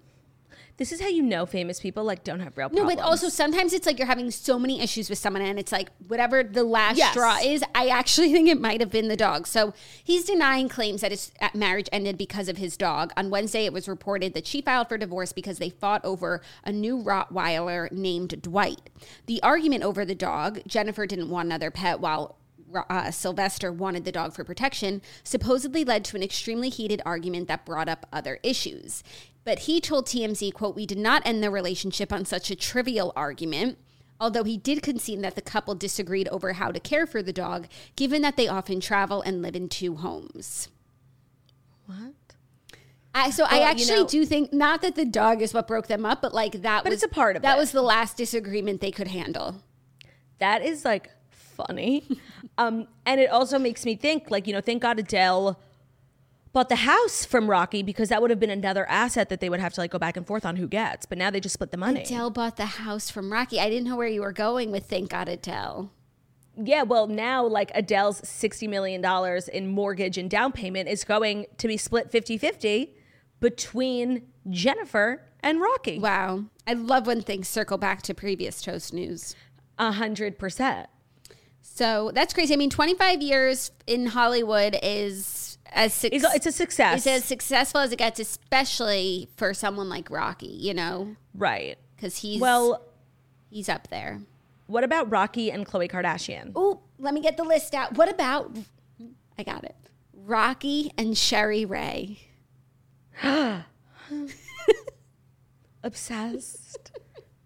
[0.79, 2.97] this is how you know famous people like don't have real no, problems.
[2.97, 5.91] but also sometimes it's like you're having so many issues with someone, and it's like
[6.07, 7.11] whatever the last Yes.
[7.11, 7.63] straw is.
[7.75, 9.47] I actually think it might have been the dog.
[9.47, 13.13] So he's denying claims that his uh, marriage ended because of his dog.
[13.17, 16.73] On Wednesday, it was reported that she filed for divorce because they fought over a
[16.73, 18.89] new Rottweiler named Dwight.
[19.27, 22.37] The argument over the dog, Jennifer didn't want another pet while
[22.91, 27.65] uh, Sylvester wanted the dog for protection, supposedly led to an extremely heated argument that
[27.65, 29.03] brought up other issues.
[29.49, 33.15] But he told TMZ, quote, we did not end the relationship on such a trivial
[33.17, 33.79] argument.
[34.21, 37.67] Although he did concede that the couple disagreed over how to care for the dog,
[37.97, 40.69] given that they often travel and live in two homes.
[41.87, 42.13] what?
[43.15, 45.67] I, so I Well, you actually know- do think not that the dog is what
[45.67, 47.59] broke them up, but like that But was it's a part of that it.
[47.59, 49.63] was the last disagreement they could handle.
[50.41, 52.07] That is like funny.
[52.59, 55.59] um, and it also makes me think, like, you know, thank God Adele
[56.53, 59.61] bought the house from Rocky because that would have been another asset that they would
[59.61, 61.07] have to like go back and forth on who gets.
[61.07, 62.03] But now they just split the money.
[62.03, 63.61] Adele bought the house from Rocky.
[63.61, 65.93] I didn't know where you were going with Thank God Adele.
[66.57, 69.05] Yeah, well, now like Adele's $60 million
[69.53, 72.95] in mortgage and down payment is going to be split 50 50
[73.41, 75.99] between Jennifer and Rocky.
[75.99, 76.45] Wow.
[76.67, 79.37] I love when things circle back to previous Toast News.
[79.79, 80.89] A hundred percent.
[81.63, 82.55] So that's crazy.
[82.55, 87.01] I mean, 25 years in Hollywood is as suc- It's, it's a success.
[87.01, 91.79] is as successful as it gets, especially for someone like Rocky, you know, right.
[91.97, 92.83] because he's Well,
[93.51, 94.21] he's up there.
[94.67, 96.53] what about Rocky and Khloe Kardashian?
[96.57, 97.95] Oh, let me get the list out.
[97.97, 98.57] What about?
[99.39, 99.77] I got it.
[100.13, 102.21] Rocky and Sherry Ray.
[105.83, 106.93] Obsessed.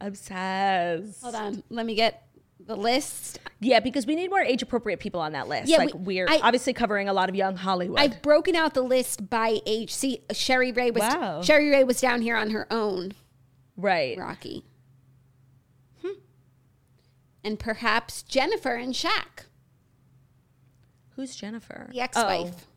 [0.01, 1.23] Obsessed.
[1.23, 1.63] Hold on.
[1.71, 2.27] Let me get
[2.66, 3.38] the list.
[3.61, 5.68] Yeah, because we need more age appropriate people on that list.
[5.68, 7.98] Yeah, like we- are obviously covering a lot of young Hollywood.
[8.01, 9.92] I've broken out the list by age.
[9.94, 11.42] See, Sherry Ray was Wow.
[11.42, 13.12] Sherry Ray was down here on her own.
[13.77, 14.16] right.
[14.18, 14.64] Rocky.
[16.03, 16.18] Hmm.
[17.44, 19.46] And perhaps Jennifer and Shaq,
[21.16, 21.88] Who's Jennifer?
[21.92, 22.68] the ex-wife, Oh.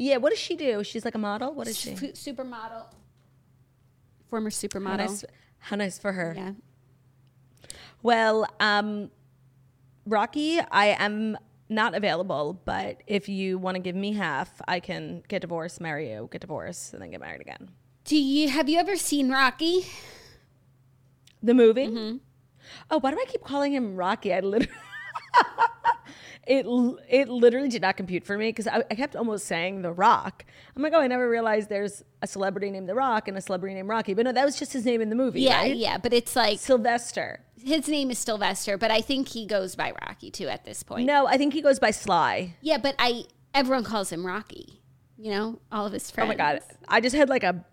[0.00, 0.84] Yeah, what does she do?
[0.84, 1.52] She's like a model?
[1.52, 1.96] What is she?
[1.96, 2.84] Su- supermodel,
[4.30, 4.96] former How supermodel.
[4.98, 5.24] nice,
[5.58, 6.34] how nice for her.
[6.36, 6.52] Yeah.
[8.02, 9.10] Well, um,
[10.06, 11.36] Rocky, I am
[11.68, 16.10] not available, but if you want to give me half, I can get divorced, marry
[16.12, 17.70] you, get divorced, and then get married again.
[18.04, 19.86] Do you have you ever seen Rocky?
[21.42, 21.86] The movie?
[21.88, 22.16] Mm-hmm.
[22.90, 24.32] Oh, why do I keep calling him Rocky?
[24.32, 24.72] I literally.
[26.50, 26.64] It,
[27.10, 30.46] it literally did not compute for me because I, I kept almost saying The Rock.
[30.74, 33.74] I'm like, oh, I never realized there's a celebrity named The Rock and a celebrity
[33.74, 34.14] named Rocky.
[34.14, 35.76] But no, that was just his name in the movie, Yeah, right?
[35.76, 37.40] yeah, but it's like Sylvester.
[37.62, 41.06] his name is Sylvester, but I think he goes by Rocky too at this point.
[41.06, 42.54] No, I think he goes by Sly.
[42.62, 44.80] Yeah, but I everyone calls him Rocky.
[45.18, 46.26] You know, all of his friends.
[46.26, 47.64] Oh my god, I just had like a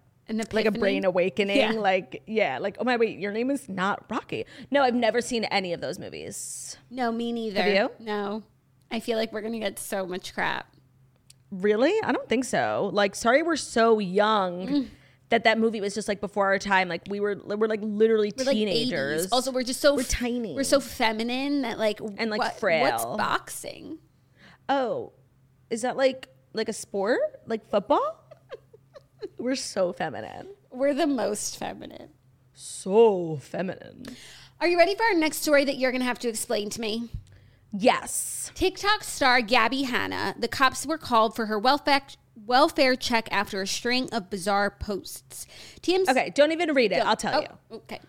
[0.52, 1.58] like a brain awakening.
[1.58, 1.72] Yeah.
[1.74, 4.46] Like yeah, like oh my wait, your name is not Rocky.
[4.72, 6.76] No, I've never seen any of those movies.
[6.90, 7.62] No, me neither.
[7.62, 7.92] Have you?
[8.06, 8.44] No.
[8.92, 10.68] I feel like we're gonna get so much crap.
[11.52, 11.94] Really?
[12.04, 12.90] I don't think so.
[12.94, 14.88] Like, sorry, we're so young Mm.
[15.30, 16.88] that that movie was just like before our time.
[16.90, 19.28] Like we were, we're like literally We're teenagers.
[19.28, 19.30] 80s.
[19.32, 20.54] Also, we're just so We're tiny.
[20.56, 24.00] We're so feminine that like And, like, what- What's boxing?
[24.70, 25.14] oh,
[25.70, 28.24] is that like like a sport, like football?
[29.38, 32.10] we're so feminine, We're the most feminine.
[32.54, 34.06] so feminine.
[34.62, 37.10] Are you ready for our next story that you're gonna have to explain to me?
[37.72, 38.52] Yes.
[38.56, 42.02] TikTok star Gabbie Hanna, the cops were called for her welfare
[42.46, 45.48] welfare check after a string of bizarre posts.
[45.82, 46.10] TMZ.
[46.10, 47.04] Okay, don't even read it.
[47.06, 47.78] I'll tell Oh, you.
[47.78, 48.00] Okay.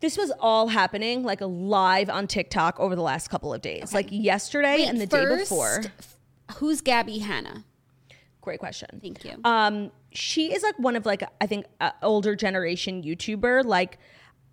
[0.00, 3.92] This was all happening like live on TikTok over the last couple of days.
[3.92, 5.82] Like yesterday Wait, and the day before.
[6.56, 7.64] Who's Gabbie Hanna?
[8.40, 9.00] Great question.
[9.02, 9.32] Thank you.
[9.44, 13.64] Um, she is like one of like I think uh, older generation YouTuber.
[13.66, 13.98] Like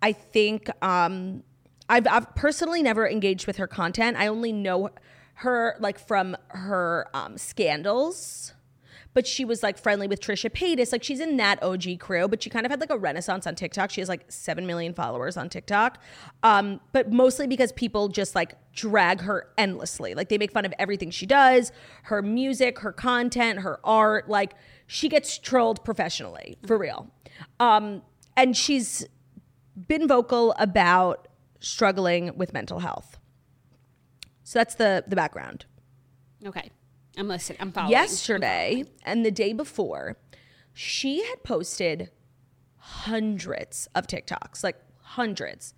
[0.02, 1.42] I think um,
[1.88, 4.16] I've I've personally never engaged with her content.
[4.16, 4.90] I only know
[5.34, 8.52] her like from her um, scandals.
[9.14, 10.90] but she was like friendly with Trisha Paytas.
[10.92, 13.54] Like she's in that OG crew, but she kind of had like a renaissance on
[13.54, 13.90] TikTok.
[13.90, 16.02] She has like 7 million followers on TikTok.
[16.42, 20.14] Um, but mostly because people just like drag her endlessly.
[20.14, 21.70] Like they make fun of everything she does,
[22.04, 24.28] her music, her content, her art.
[24.28, 24.54] Like
[24.88, 27.08] she gets trolled professionally, for real.
[27.60, 28.02] Um,
[28.36, 29.06] and she's
[29.86, 31.28] been vocal about
[31.64, 33.18] struggling with mental health.
[34.42, 35.64] So that's the the background.
[36.46, 36.70] Okay.
[37.16, 37.58] I'm listening.
[37.60, 37.92] I'm following.
[37.92, 40.16] Yesterday and the day before,
[40.72, 42.10] she had posted
[42.76, 45.74] hundreds of TikToks, like hundreds,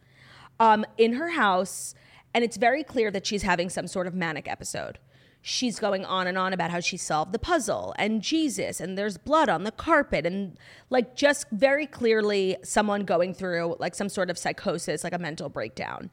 [0.59, 1.95] um, in her house.
[2.35, 4.99] And it's very clear that she's having some sort of manic episode.
[5.49, 9.17] She's going on and on about how she solved the puzzle and Jesus, and there's
[9.17, 10.59] blood on the carpet, and
[10.91, 15.49] like just very clearly someone going through like some sort of psychosis, like a mental
[15.49, 16.11] breakdown.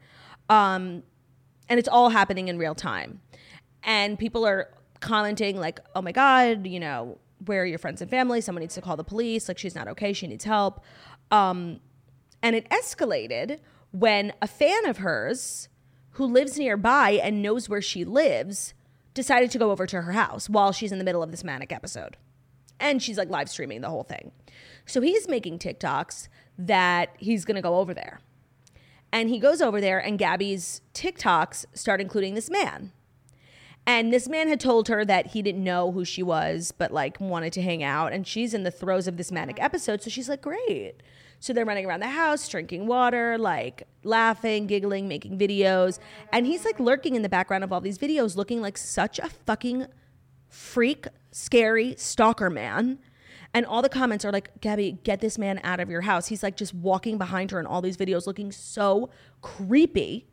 [0.48, 1.02] Um,
[1.68, 3.22] and it's all happening in real time.
[3.82, 4.68] And people are
[5.00, 8.40] commenting like, "Oh my god, you know, where are your friends and family?
[8.40, 9.48] Someone needs to call the police.
[9.48, 10.12] Like she's not okay.
[10.12, 10.84] She needs help."
[11.32, 11.80] Um,
[12.40, 13.58] and it escalated
[13.90, 15.68] when a fan of hers
[16.10, 18.74] who lives nearby and knows where she lives
[19.14, 21.72] decided to go over to her house while she's in the middle of this manic
[21.72, 22.16] episode.
[22.78, 24.32] And she's like live streaming the whole thing.
[24.84, 28.20] So he's making TikToks that he's going to go over there.
[29.12, 32.90] And he goes over there, and Gabbie's TikToks start including this man.
[33.86, 37.20] And this man had told her that he didn't know who she was, but like
[37.20, 38.12] wanted to hang out.
[38.12, 40.02] And she's in the throes of this manic episode.
[40.02, 40.94] So she's like, great.
[41.44, 45.98] So they're running around the house, drinking water, like laughing, giggling, making videos.
[46.32, 49.28] And he's like lurking in the background of all these videos, looking like such a
[49.28, 49.88] fucking
[50.48, 52.98] freak, scary stalker man.
[53.52, 56.28] And all the comments are like, Gabbie, get this man out of your house.
[56.28, 59.10] He's like just walking behind her in all these videos, looking so
[59.42, 60.26] creepy.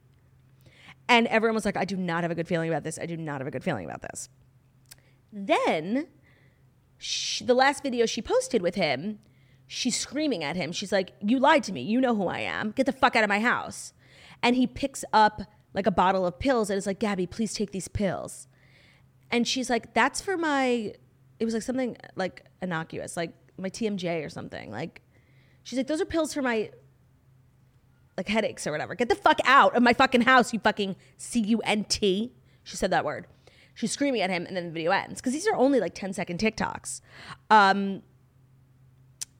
[1.10, 2.98] And everyone was like, I do not have a good feeling about this.
[2.98, 4.30] I do not have a good feeling about this.
[5.34, 6.08] Then,
[6.98, 9.20] she, the last video she posted with him,
[9.74, 10.74] she's screaming at him.
[10.74, 11.82] She's like, You lied to me.
[11.82, 12.72] You know who I am.
[12.72, 13.94] Get the fuck out of my house.
[14.44, 17.72] And he picks up like a bottle of pills and is like, Gabbie, please take
[17.72, 18.50] these pills.
[19.32, 20.94] And she's like, That's for my,
[21.40, 24.72] it was like something like innocuous, like my TMJ or something.
[24.72, 25.02] Like,
[25.64, 26.70] she's like, Those are pills for my
[28.18, 28.94] like headaches or whatever.
[28.94, 32.34] Get the fuck out of my fucking house, you fucking C U N T.
[32.64, 33.26] She said that word.
[33.74, 36.12] She's screaming at him, and then the video ends because these are only like 10
[36.12, 37.00] second TikToks.
[37.50, 38.04] Um,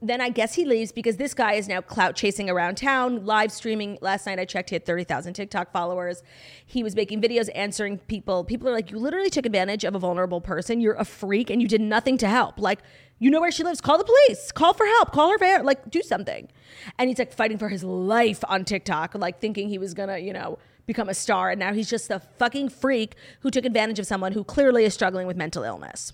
[0.02, 3.52] then I guess he leaves because this guy is now clout chasing around town, live
[3.52, 4.00] streaming.
[4.02, 6.24] Last night I checked, he had 30,000 TikTok followers.
[6.66, 8.44] He was making videos answering people.
[8.44, 10.82] People are like, You literally took advantage of a vulnerable person.
[10.82, 12.60] You're a freak and you did nothing to help.
[12.60, 12.80] Like,
[13.20, 13.80] you know where she lives.
[13.80, 14.52] Call the police.
[14.52, 15.12] Call for help.
[15.12, 15.64] Call her.
[15.64, 16.50] Like, do something.
[16.98, 20.34] And he's like fighting for his life on TikTok, like thinking he was gonna, you
[20.34, 21.52] know, become a star.
[21.52, 24.96] And now he's just a fucking freak who took advantage of someone who clearly is
[24.96, 26.14] struggling with mental illness.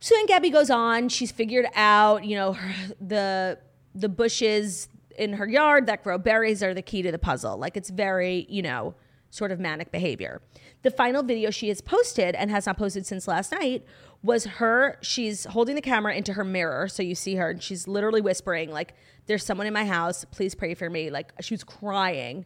[0.00, 1.08] So then Gabbie goes on.
[1.08, 3.58] She's figured out, you know, her, the
[3.94, 7.56] the bushes in her yard that grow berries are the key to the puzzle.
[7.56, 8.94] Like it's very, you know,
[9.30, 10.42] sort of manic behavior.
[10.82, 13.84] The final video she has posted and has not posted since last night
[14.22, 14.98] was her.
[15.02, 18.70] She's holding the camera into her mirror, so you see her, and she's literally whispering,
[18.70, 18.94] like,
[19.26, 20.24] "There's someone in my house.
[20.24, 22.44] Please pray for me." Like she was crying,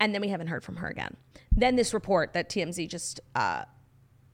[0.00, 1.16] and then we haven't heard from her again.
[1.50, 3.64] Then this report that TMZ just uh,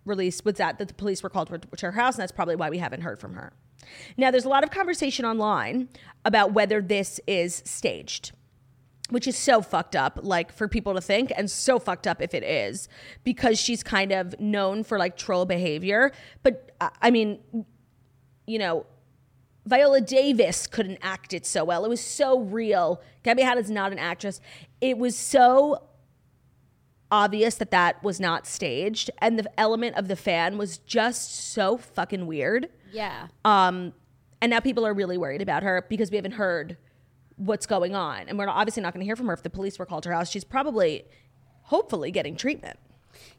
[0.09, 2.71] released was that that the police were called to her house, and that's probably why
[2.71, 3.53] we haven't heard from her.
[4.17, 5.89] Now, there's a lot of conversation online
[6.25, 8.33] about whether this is staged
[9.11, 12.35] which is so fucked up like for people to think and so fucked up if
[12.35, 12.89] it is
[13.25, 16.13] because she's kind of known for like troll behavior.
[16.43, 17.39] But uh, i mean
[18.47, 18.87] you know
[19.67, 21.85] viola davis couldn't act it so well.
[21.85, 23.03] It was so real.
[23.25, 24.41] Gabbie is not an actress.
[24.81, 25.83] It was so
[27.11, 31.77] obvious that that was not staged and the element of the fan was just so
[31.79, 33.29] fucking weird Yeah.
[33.45, 33.93] um
[34.43, 36.77] and now people are really worried about her because we haven't heard
[37.37, 38.29] what's going on.
[38.29, 40.09] And we're obviously not going to hear from her if the police were called to
[40.11, 40.29] her house.
[40.31, 41.05] She's probably,
[41.63, 42.79] hopefully, getting treatment.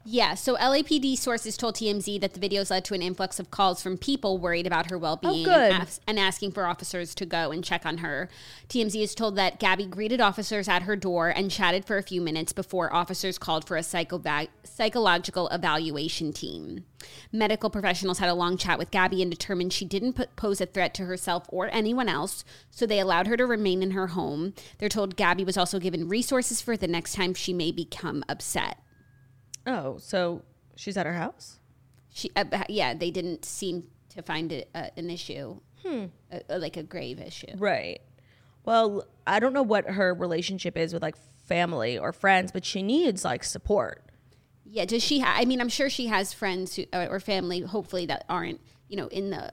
[0.02, 3.82] Yeah, so LAPD sources told TMZ that the videos led to an influx of calls
[3.82, 7.50] from people worried about her well-being Oh, and, as- and asking for officers to go
[7.52, 8.30] and check on her.
[8.68, 12.22] TMZ is told that Gabbie greeted officers at her door and chatted for a few
[12.22, 16.84] minutes before officers called for a psychova- psychological evaluation team.
[17.30, 20.66] Medical professionals had a long chat with Gabbie and determined she didn't put, pose a
[20.66, 24.54] threat to herself or anyone else, so they allowed her to remain in her home.
[24.78, 28.78] They're told Gabbie was also given resources for the next time she may become upset.
[29.70, 30.42] Oh, so
[30.74, 31.60] she's at her house?
[32.12, 36.06] She, uh, yeah, they didn't seem to find it uh, an issue, hmm.
[36.32, 37.52] uh, like a grave issue.
[37.56, 38.00] Right.
[38.64, 42.82] Well, I don't know what her relationship is with like family or friends, but she
[42.82, 44.02] needs like support.
[44.64, 44.86] Yeah.
[44.86, 45.20] Does she?
[45.20, 48.60] Ha- I mean, I'm sure she has friends who, or or family, hopefully that aren't
[48.88, 49.52] you know in the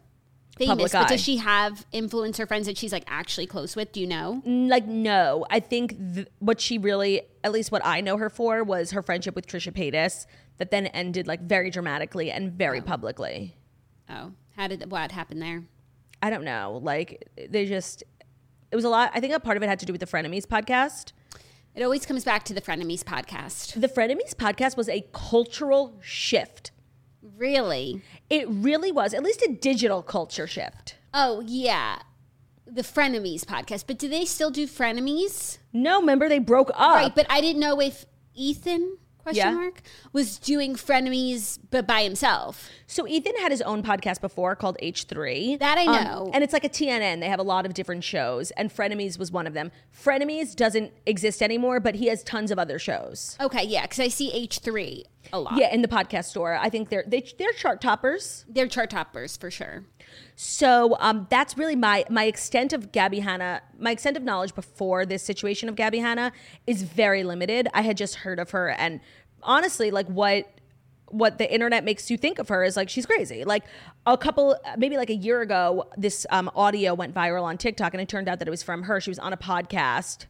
[0.58, 0.70] famous.
[0.70, 1.08] Public but eye.
[1.10, 3.92] does she have influencer friends that she's like actually close with?
[3.92, 4.42] Do you know?
[4.46, 5.46] Mm, like, no.
[5.50, 9.02] I think th- what she really, at least what I know her for, was her
[9.02, 10.26] friendship with Trisha Paytas
[10.58, 12.84] that then ended like very dramatically and very oh.
[12.84, 13.56] publicly.
[14.10, 15.64] Oh, how did what happened there?
[16.22, 16.80] I don't know.
[16.82, 18.04] Like, they just,
[18.72, 19.12] it was a lot.
[19.14, 21.12] I think a part of it had to do with the Frenemies podcast.
[21.76, 23.80] It always comes back to the Frenemies podcast.
[23.80, 26.72] The Frenemies podcast was a cultural shift.
[27.36, 28.02] Really?
[28.30, 30.96] It really was, at least a digital culture shift.
[31.14, 32.00] Oh yeah,
[32.66, 33.86] the Frenemies podcast.
[33.88, 35.58] But do they still do Frenemies?
[35.74, 36.96] No, remember they broke up.
[36.96, 39.52] Right, but I didn't know if Ethan question Yeah.
[39.52, 39.82] mark
[40.14, 42.70] was doing frenemies but by himself.
[42.88, 45.58] So Ethan had his own podcast before called H3.
[45.60, 46.32] That I Um, know.
[46.34, 47.20] and it's like a TNN.
[47.20, 49.70] They have a lot of different shows, and Frenemies was one of them.
[49.94, 53.36] Frenemies doesn't exist anymore, but he has tons of other shows.
[53.42, 55.58] Okay, yeah, because I see H three a lot.
[55.58, 56.56] Yeah, in the podcast store.
[56.56, 58.46] I think they're they, they're chart toppers.
[58.48, 59.86] they're chart toppers for sure.
[60.36, 63.62] So um, that's really my my extent of Gabbie Hanna.
[63.78, 66.32] My extent of knowledge before this situation of Gabbie Hanna
[66.66, 67.68] is very limited.
[67.74, 69.00] I had just heard of her, and
[69.44, 70.46] honestly, like what
[71.10, 73.46] what the internet makes you think of her is like she's crazy.
[73.46, 73.64] Like
[74.06, 78.02] a couple, maybe like a year ago, this um, audio went viral on TikTok, and
[78.02, 79.00] it turned out that it was from her.
[79.00, 80.26] She was on a podcast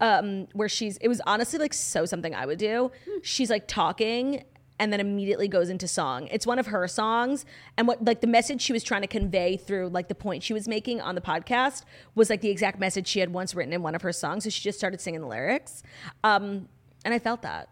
[0.00, 2.90] um, where she's it was honestly like so something I would do.
[3.22, 4.44] She's like talking
[4.80, 6.28] and then immediately goes into song.
[6.30, 7.44] It's one of her songs
[7.76, 10.52] and what like the message she was trying to convey through like the point she
[10.52, 11.84] was making on the podcast
[12.14, 14.44] was like the exact message she had once written in one of her songs.
[14.44, 15.82] So she just started singing the lyrics.
[16.22, 16.68] Um,
[17.04, 17.68] and I felt that.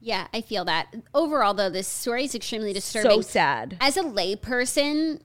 [0.00, 0.94] Yeah, I feel that.
[1.14, 3.10] Overall, though, this story is extremely disturbing.
[3.10, 3.78] So sad.
[3.80, 5.20] As a layperson,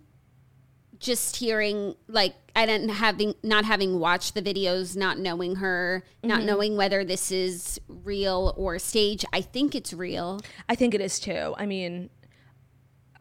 [0.99, 6.27] just hearing like I didn't having not having watched the videos, not knowing her, Mm-hmm.
[6.27, 9.23] not knowing whether this is real or stage.
[9.31, 10.41] I think it's real.
[10.67, 11.55] I think it is too.
[11.57, 12.09] I mean,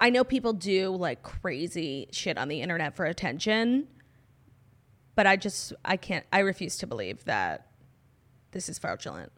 [0.01, 3.87] I know people do like crazy shit on the internet for attention,
[5.15, 7.69] but I just I can't I refuse to believe that
[8.51, 9.31] this is fraudulent.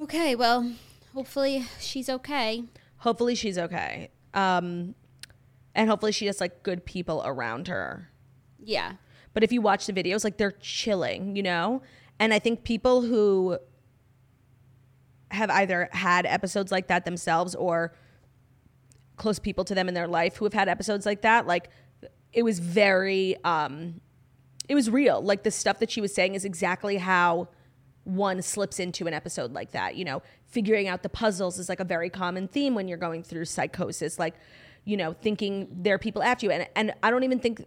[0.00, 0.72] Okay, well,
[1.14, 2.64] hopefully she's okay.
[2.98, 4.10] Hopefully she's okay.
[4.34, 4.94] Um
[5.78, 8.10] and hopefully she has like good people around her.
[8.58, 8.94] Yeah.
[9.32, 11.82] But if you watch the videos, like they're chilling, you know?
[12.18, 13.58] And I think people who
[15.30, 17.94] have either had episodes like that themselves or
[19.16, 21.70] close people to them in their life who have had episodes like that, like
[22.32, 24.00] it was very um
[24.68, 25.22] it was real.
[25.22, 27.48] Like the stuff that she was saying is exactly how
[28.02, 29.94] one slips into an episode like that.
[29.94, 33.22] You know, figuring out the puzzles is like a very common theme when you're going
[33.22, 34.18] through psychosis.
[34.18, 34.34] Like,
[34.88, 36.52] you know, thinking there are people after you.
[36.52, 37.64] And and I don't even think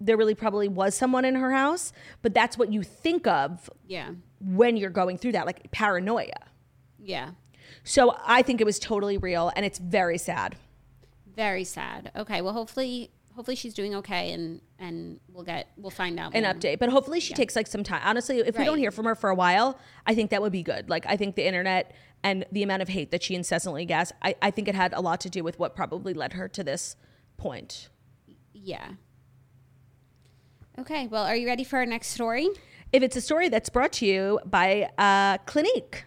[0.00, 4.10] there really probably was someone in her house, but that's what you think of Yeah.
[4.40, 6.40] when you're going through that, like paranoia.
[7.00, 7.30] Yeah.
[7.84, 10.56] So I think it was totally real and it's very sad.
[11.34, 12.12] Very sad.
[12.14, 16.42] Okay, well hopefully hopefully she's doing okay and and we'll get we'll find out an
[16.42, 16.52] more.
[16.52, 16.80] update.
[16.80, 18.00] But hopefully she takes like some time.
[18.04, 20.64] Honestly, if we don't hear from her for a while, I think that would be
[20.64, 20.90] good.
[20.90, 24.34] Like I think the internet and the amount of hate that she incessantly gets, I,
[24.42, 26.96] I think it had a lot to do with what probably led her to this
[27.36, 27.90] point.
[28.52, 28.94] Yeah.
[30.80, 32.48] Okay, well, are you ready for our next story?
[32.92, 36.06] If it's a story that's brought to you by uh, Clinique.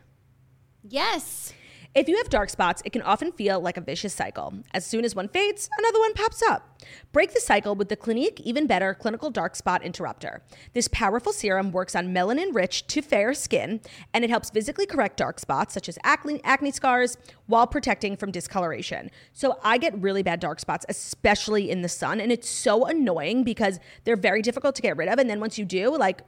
[0.84, 1.54] Yes.
[1.93, 4.54] If you have dark spots, it can often feel like a vicious cycle.
[4.73, 6.80] As soon as one fades, another one pops up.
[7.12, 10.41] Break the cycle with the Clinique Even Better Clinical Dark Spot Interrupter.
[10.73, 13.82] This powerful serum works on melanin rich to fair skin,
[14.13, 18.32] and it helps physically correct dark spots such as acne, acne scars while protecting from
[18.32, 19.12] discoloration.
[19.34, 23.43] So I get really bad dark spots, especially in the sun, and it's so annoying
[23.43, 25.19] because they're very difficult to get rid of.
[25.19, 26.21] And then once you do, like,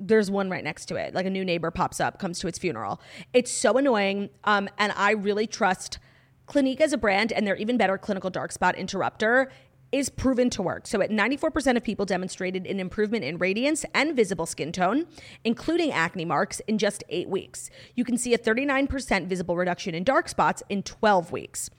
[0.00, 1.14] there's one right next to it.
[1.14, 3.00] Like a new neighbor pops up, comes to its funeral.
[3.32, 4.30] It's so annoying.
[4.44, 5.98] Um, and I really trust
[6.46, 9.50] Clinique as a brand and their even better clinical dark spot interrupter
[9.92, 10.88] is proven to work.
[10.88, 15.06] So at 94% of people demonstrated an improvement in radiance and visible skin tone,
[15.44, 17.70] including acne marks in just 8 weeks.
[17.94, 21.70] You can see a 39% visible reduction in dark spots in 12 weeks.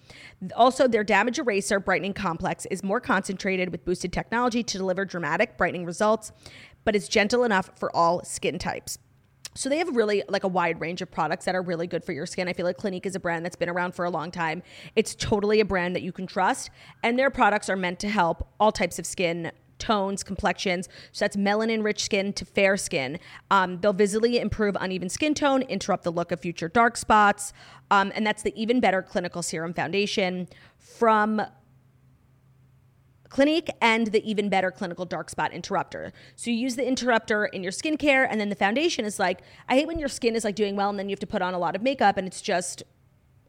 [0.55, 5.57] Also, their damage eraser brightening complex is more concentrated with boosted technology to deliver dramatic
[5.57, 6.31] brightening results
[6.85, 8.97] but it's gentle enough for all skin types.
[9.57, 12.11] So they have really like a wide range of products that are really good for
[12.11, 12.47] your skin.
[12.49, 14.61] I feel like Clinique is a brand that's been around for a long time.
[14.95, 16.69] It's totally a brand that you can trust,
[17.03, 20.87] and their products are meant to help all types of skin tones, complexions.
[21.11, 23.19] So that's melanin rich skin to fair skin.
[23.51, 27.53] Um, they'll visibly improve uneven skin tone, interrupt the look of future dark spots,
[27.91, 31.41] um, and that's the even better clinical serum foundation from
[33.35, 36.13] Clinique and the even better clinical dark spot interrupter.
[36.37, 39.75] So you use the interrupter in your skincare, and then the foundation is like, I
[39.75, 41.53] hate when your skin is like doing well, and then you have to put on
[41.53, 42.83] a lot of makeup, and it's just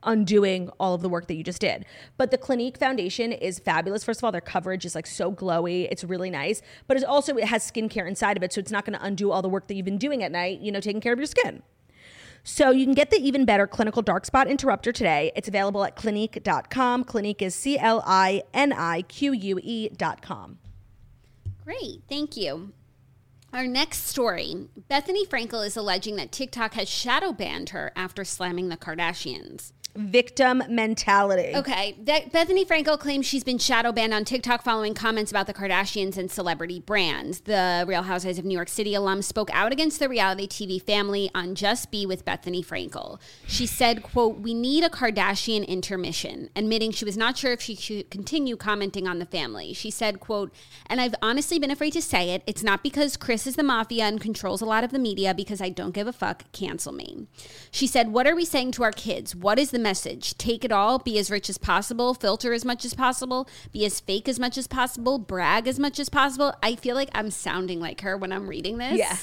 [0.02, 1.84] undoing all of the work that you just did.
[2.16, 4.02] But the Clinique foundation is fabulous.
[4.02, 5.86] First of all, their coverage is like so glowy.
[5.88, 6.62] It's really nice.
[6.88, 9.30] But it's also it has skincare inside of it, so it's not going to undo
[9.30, 11.26] all the work that you've been doing at night, you know, taking care of your
[11.26, 11.62] skin.
[12.48, 15.32] So you can get the even better clinical dark spot interrupter today.
[15.34, 17.02] It's available at clinique.com.
[17.02, 20.58] Clinique is C L I N I Q U E.com.
[21.64, 22.72] Great, thank you.
[23.52, 28.68] Our next story Bethenny Frankel is alleging that TikTok has shadow banned her after slamming
[28.68, 31.54] the Kardashians victim mentality.
[31.54, 31.96] Okay.
[32.02, 36.30] Bethenny Frankel claims she's been shadow banned on TikTok following comments about the Kardashians and
[36.30, 37.40] celebrity brands.
[37.40, 41.30] The Real Housewives of New York City alum spoke out against the reality TV family
[41.34, 43.18] on Just B with Bethenny Frankel.
[43.46, 47.74] She said, quote, we need a Kardashian intermission, admitting she was not sure if she
[47.74, 49.72] should continue commenting on the family.
[49.72, 50.52] She said, quote,
[50.86, 52.42] and I've honestly been afraid to say it.
[52.46, 55.60] It's not because Kris is the mafia and controls a lot of the media because
[55.60, 56.44] I don't give a fuck.
[56.52, 57.26] Cancel me.
[57.70, 59.34] She said, what are we saying to our kids?
[59.34, 60.36] What is the message.
[60.36, 64.00] Take it all, be as rich as possible, filter as much as possible, be as
[64.00, 66.52] fake as much as possible, brag as much as possible.
[66.60, 68.98] I feel like I'm sounding like her when I'm reading this.
[68.98, 69.16] Yeah.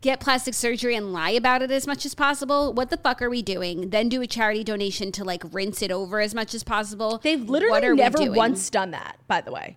[0.00, 2.72] Get plastic surgery and lie about it as much as possible.
[2.72, 3.90] What the fuck are we doing?
[3.90, 7.20] Then do a charity donation to like rinse it over as much as possible.
[7.22, 9.76] They've literally never once done that, by the way.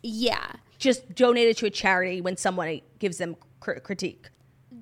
[0.00, 0.46] Yeah.
[0.78, 4.28] Just donated to a charity when someone gives them cr- critique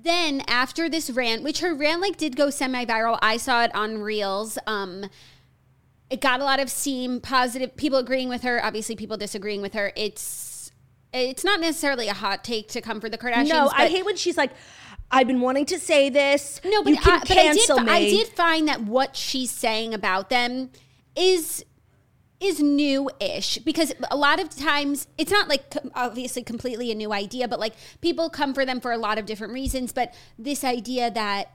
[0.03, 3.99] then after this rant, which her rant like did go semi-viral, I saw it on
[3.99, 4.57] Reels.
[4.67, 5.09] Um,
[6.09, 9.73] it got a lot of steam, positive people agreeing with her, obviously people disagreeing with
[9.73, 9.91] her.
[9.95, 10.71] It's
[11.13, 13.49] it's not necessarily a hot take to come for the Kardashians.
[13.49, 14.51] No, I hate when she's like,
[15.11, 16.61] I've been wanting to say this.
[16.63, 20.69] No, but, I, but I, did, I did find that what she's saying about them
[21.15, 21.65] is
[22.41, 25.63] is new-ish because a lot of times it's not like
[25.93, 29.27] obviously completely a new idea but like people come for them for a lot of
[29.27, 31.51] different reasons but this idea that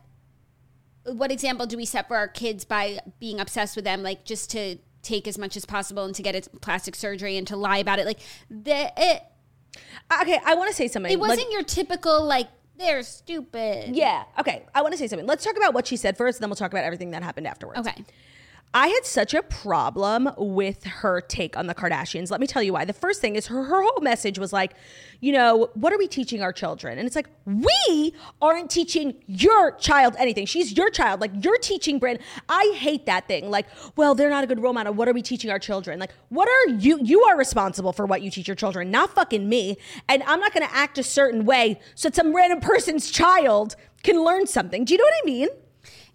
[1.04, 4.48] what example do we set for our kids by being obsessed with them like just
[4.48, 7.78] to take as much as possible and to get a plastic surgery and to lie
[7.78, 9.22] about it like the it
[10.10, 13.96] uh, okay i want to say something it wasn't like, your typical like they're stupid.
[13.96, 15.26] Yeah okay i want to say something.
[15.26, 17.46] Let's talk about what she said first and then we'll talk about everything that happened
[17.46, 17.80] afterwards.
[17.80, 18.04] Okay
[18.76, 22.30] I had such a problem with her take on the Kardashians.
[22.30, 22.84] Let me tell you why.
[22.84, 24.74] The first thing is her, her whole message was like,
[25.20, 26.98] you know, what are we teaching our children?
[26.98, 28.12] And it's like, we
[28.42, 30.44] aren't teaching your child anything.
[30.44, 31.22] She's your child.
[31.22, 32.18] Like, you're teaching Bryn.
[32.50, 33.50] I hate that thing.
[33.50, 33.64] Like,
[33.96, 34.92] well, they're not a good role model.
[34.92, 35.98] What are we teaching our children?
[35.98, 36.98] Like, what are you?
[37.02, 39.78] You are responsible for what you teach your children, not fucking me.
[40.06, 44.22] And I'm not going to act a certain way so some random person's child can
[44.22, 44.84] learn something.
[44.84, 45.48] Do you know what I mean?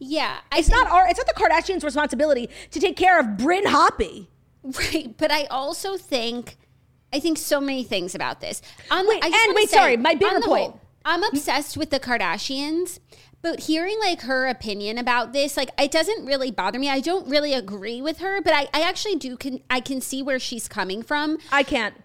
[0.04, 1.08] Yeah, I it's think, not our.
[1.08, 4.28] It's not the Kardashians' responsibility to take care of Bryn Hoppy.
[4.64, 6.56] Right, but I also think
[7.12, 8.62] I think so many things about this.
[8.92, 10.72] On wait, and wait, say, sorry, my bigger point.
[10.72, 13.00] Whole, I'm obsessed with the Kardashians,
[13.42, 16.90] but hearing like her opinion about this, like it doesn't really bother me.
[16.90, 20.22] I don't really agree with her, but I, I actually do can I can see
[20.22, 21.40] where she's coming from.
[21.52, 21.96] I can't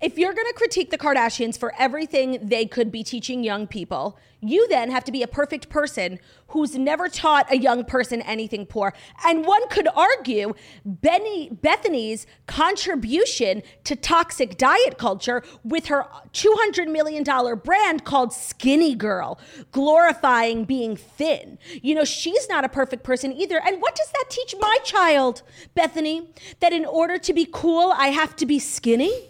[0.00, 4.18] if you're going to critique the Kardashians for everything they could be teaching young people,
[4.40, 8.64] you then have to be a perfect person who's never taught a young person anything
[8.64, 8.94] poor.
[9.26, 10.54] And one could argue
[10.86, 17.22] Benny, Bethenny's contribution to toxic diet culture with her $200 million
[17.62, 19.38] brand called Skinny Girl,
[19.70, 21.58] glorifying being thin.
[21.82, 23.60] You know, she's not a perfect person either.
[23.64, 25.42] And what does that teach my child,
[25.76, 26.28] Bethenny?
[26.60, 29.29] That in order to be cool, I have to be skinny?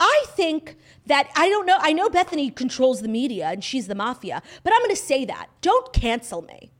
[0.00, 0.76] I think
[1.06, 1.76] that I don't know.
[1.78, 5.24] I know Bethenny controls the media and she's the mafia, but I'm going to say
[5.24, 5.48] that.
[5.60, 6.70] Don't cancel me.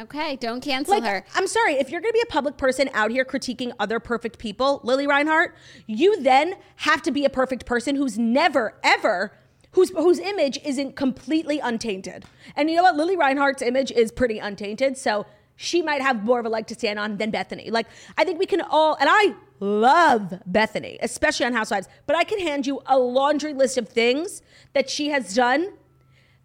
[0.00, 1.24] Okay, don't cancel like, her.
[1.34, 1.74] I'm sorry.
[1.74, 5.08] If you're going to be a public person out here critiquing other perfect people, Lili
[5.08, 5.56] Reinhart,
[5.86, 9.32] you then have to be a perfect person who's never, ever,
[9.72, 12.26] whose, whose image isn't completely untainted.
[12.54, 12.96] And you know what?
[12.96, 14.96] Lili Reinhart's image is pretty untainted.
[14.96, 15.26] So
[15.60, 17.68] she might have more of a leg to stand on than Bethenny.
[17.70, 22.22] Like, I think we can all, and I love Bethenny, especially on Housewives, but I
[22.22, 24.40] can hand you a laundry list of things
[24.72, 25.72] that she has done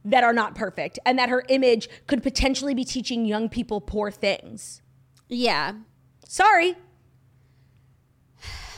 [0.04, 4.10] that are not perfect and that her image could potentially be teaching young people poor
[4.10, 4.82] things.
[5.30, 5.74] Yeah.
[6.28, 6.76] Sorry.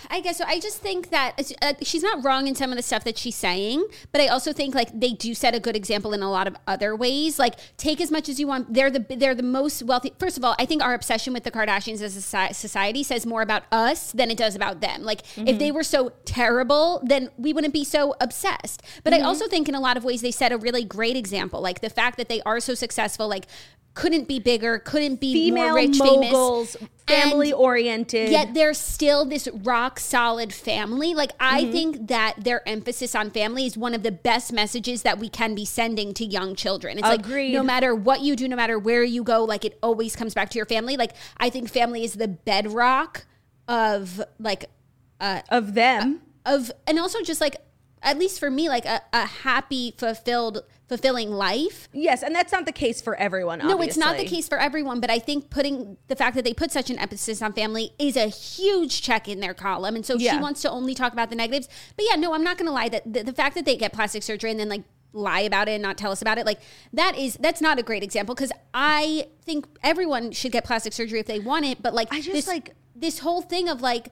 [0.09, 0.45] I guess so.
[0.47, 3.35] I just think that uh, she's not wrong in some of the stuff that she's
[3.35, 6.47] saying, but I also think like they do set a good example in a lot
[6.47, 7.39] of other ways.
[7.39, 8.73] Like take as much as you want.
[8.73, 10.13] They're the they're the most wealthy.
[10.19, 13.41] First of all, I think our obsession with the Kardashians as a society says more
[13.41, 15.03] about us than it does about them.
[15.03, 15.47] Like mm-hmm.
[15.47, 18.81] if they were so terrible, then we wouldn't be so obsessed.
[19.03, 19.23] But mm-hmm.
[19.23, 21.61] I also think in a lot of ways they set a really great example.
[21.61, 23.45] Like the fact that they are so successful, like
[23.93, 28.29] couldn't be bigger, couldn't be Female more rich, moguls, famous family oriented.
[28.29, 31.13] Yet they're still this rock solid family.
[31.13, 31.71] Like I Mm-hmm.
[31.71, 35.55] think that their emphasis on family is one of the best messages that we can
[35.55, 36.97] be sending to young children.
[36.99, 37.49] It's Agreed.
[37.49, 40.33] like no matter what you do, no matter where you go, like it always comes
[40.33, 40.97] back to your family.
[40.97, 43.25] Like I think family is the bedrock
[43.67, 44.65] of like
[45.49, 46.21] of them.
[46.45, 47.55] of and also just like
[48.01, 52.65] at least for me like a, a happy fulfilled fulfilling life yes, and that's not
[52.65, 53.59] the case for everyone.
[53.59, 56.53] no it's not the case for everyone but i think putting the fact that they
[56.53, 60.17] put such an emphasis on family is a huge check in their column and so
[60.17, 62.88] she wants to only talk about the negatives but yeah no i'm not gonna lie
[62.88, 64.83] that the, the fact that they get plastic surgery and then like
[65.13, 66.59] lie about it and not tell us about it like
[66.93, 71.19] that is that's not a great example because i think everyone should get plastic surgery
[71.19, 74.09] if they want it but like I just, this, like- this whole thing of like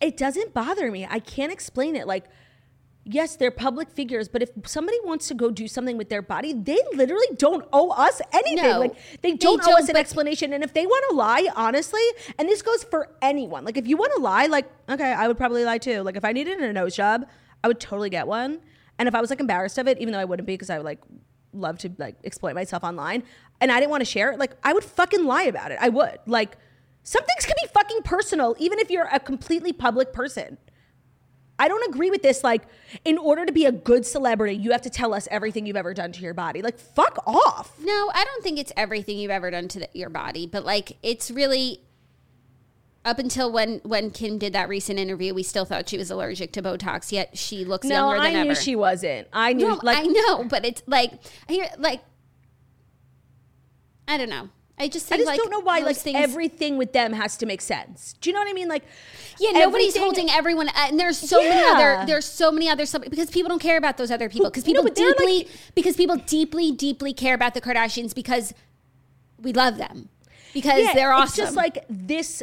[0.00, 1.06] It doesn't bother me.
[1.08, 2.06] I can't explain it.
[2.06, 2.24] Like,
[3.08, 6.52] yes, they're public figures, but if somebody wants to go do something with their body,
[6.52, 8.64] they literally don't owe us anything.
[8.64, 10.52] No, like, they they don't owe don't, us an explanation.
[10.52, 12.02] And if they want to lie, honestly,
[12.38, 15.36] and this goes for anyone, like, if you want to lie, like, okay, I would
[15.36, 16.02] probably lie too.
[16.02, 17.26] Like, if I needed a nose job,
[17.62, 18.60] I would totally get one.
[18.98, 20.78] And if I was like embarrassed of it, even though I wouldn't be because I
[20.78, 21.00] would like
[21.52, 23.22] love to like exploit myself online
[23.60, 25.78] and I didn't want to share it, like, I would fucking lie about it.
[25.80, 26.18] I would.
[26.26, 26.56] Like,
[27.02, 30.58] some things can be fucking personal, even if you're a completely public person.
[31.58, 32.44] I don't agree with this.
[32.44, 32.64] Like,
[33.04, 35.94] in order to be a good celebrity, you have to tell us everything you've ever
[35.94, 36.62] done to your body.
[36.62, 37.72] Like, fuck off.
[37.80, 40.98] No, I don't think it's everything you've ever done to the, your body, but like
[41.02, 41.80] it's really
[43.04, 46.52] up until when when Kim did that recent interview, we still thought she was allergic
[46.52, 47.12] to Botox.
[47.12, 49.28] Yet she looks No, younger than I knew she wasn't.
[49.32, 51.12] I knew, no, like, I know, but it's like
[51.48, 52.02] I hear like
[54.08, 54.50] I don't know.
[54.78, 57.46] I just I just like don't know why, like, things- everything with them has to
[57.46, 58.14] make sense.
[58.20, 58.68] Do you know what I mean?
[58.68, 58.84] Like,
[59.38, 62.04] Yeah, nobody's everything- holding everyone, uh, and there's so many other.
[62.06, 64.82] There's so many other sub- because people don't care about those other people because people
[64.84, 68.52] they're, deeply like- because people deeply deeply care about the Kardashians because
[69.40, 70.10] we love them
[70.52, 71.28] because Yeah, they're awesome.
[71.28, 72.42] It's just like this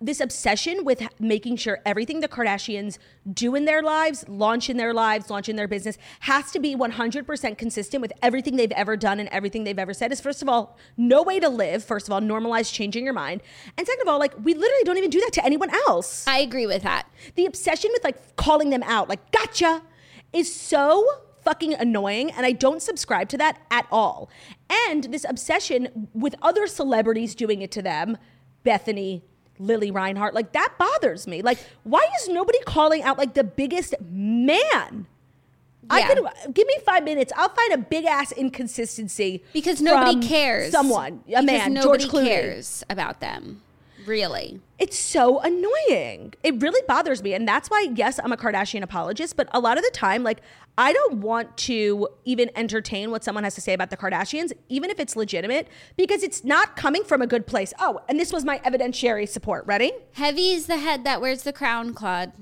[0.00, 2.98] this obsession with making sure everything the Kardashians
[3.32, 6.74] do in their lives, launch in their lives, launch in their business, has to be
[6.74, 10.48] 100% consistent with everything they've ever done and everything they've ever said is first of
[10.48, 11.84] all, no way to live.
[11.84, 13.42] First of all, normalize changing your mind.
[13.76, 16.26] And second of all, like we literally don't even do that to anyone else.
[16.26, 17.06] I agree with that.
[17.34, 19.82] the obsession with like calling them out, like gotcha,
[20.32, 21.06] is so
[21.42, 22.30] fucking annoying.
[22.30, 24.30] And I don't subscribe to that at all.
[24.88, 28.16] And this obsession with other celebrities doing it to them,
[28.64, 29.22] Bethenny,
[29.60, 31.42] Lili Reinhart, like that bothers me.
[31.42, 35.06] Like, why is nobody calling out like the biggest man?
[35.88, 36.08] I Yeah.
[36.14, 37.32] could give me five minutes.
[37.36, 40.70] I'll find a big ass inconsistency Because nobody cares.
[40.72, 42.28] Someone, a because man, nobody George Clooney.
[42.28, 43.62] cares about them.
[44.06, 44.60] Really.
[44.78, 46.34] It's so annoying.
[46.42, 47.34] It really bothers me.
[47.34, 50.40] And that's why, yes, I'm a Kardashian apologist, but a lot of the time, like,
[50.78, 54.88] I don't want to even entertain what someone has to say about the Kardashians, even
[54.88, 57.74] if it's legitimate, because it's not coming from a good place.
[57.78, 59.66] Oh, and this was my evidentiary support.
[59.66, 59.92] Ready?
[60.12, 62.32] Heavy is the head that wears the crown, Claude.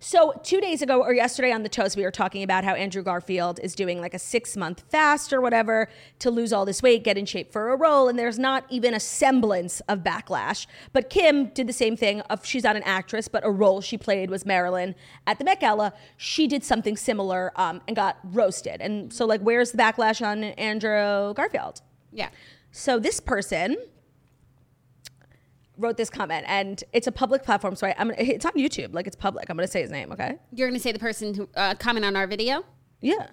[0.00, 3.02] So, two days ago or yesterday on the Toast, we were talking about how Andrew
[3.02, 5.88] Garfield is doing like a six month fast or whatever
[6.18, 8.94] to lose all this weight, get in shape for a role, and there's not even
[8.94, 10.66] a semblance of backlash.
[10.92, 12.20] But Kim did the same thing.
[12.22, 14.94] Of she's not an actress, but a role she played was Marilyn
[15.26, 15.92] at the Met Gala.
[16.16, 18.80] She did something similar um, and got roasted.
[18.80, 21.80] And so, like, where's the backlash on Andrew Garfield?
[22.12, 22.28] Yeah.
[22.72, 23.76] So this person
[25.76, 29.06] wrote this comment, and it's a public platform, so I, I'm it's on YouTube, like
[29.06, 29.48] it's public.
[29.50, 30.36] I'm gonna say his name, okay?
[30.52, 32.64] You're going to say the person who uh, comment on our video?
[33.00, 33.28] Yeah.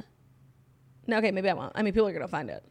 [1.08, 1.74] No, okay, maybe I won't.
[1.76, 2.64] I mean, people are gonna find it.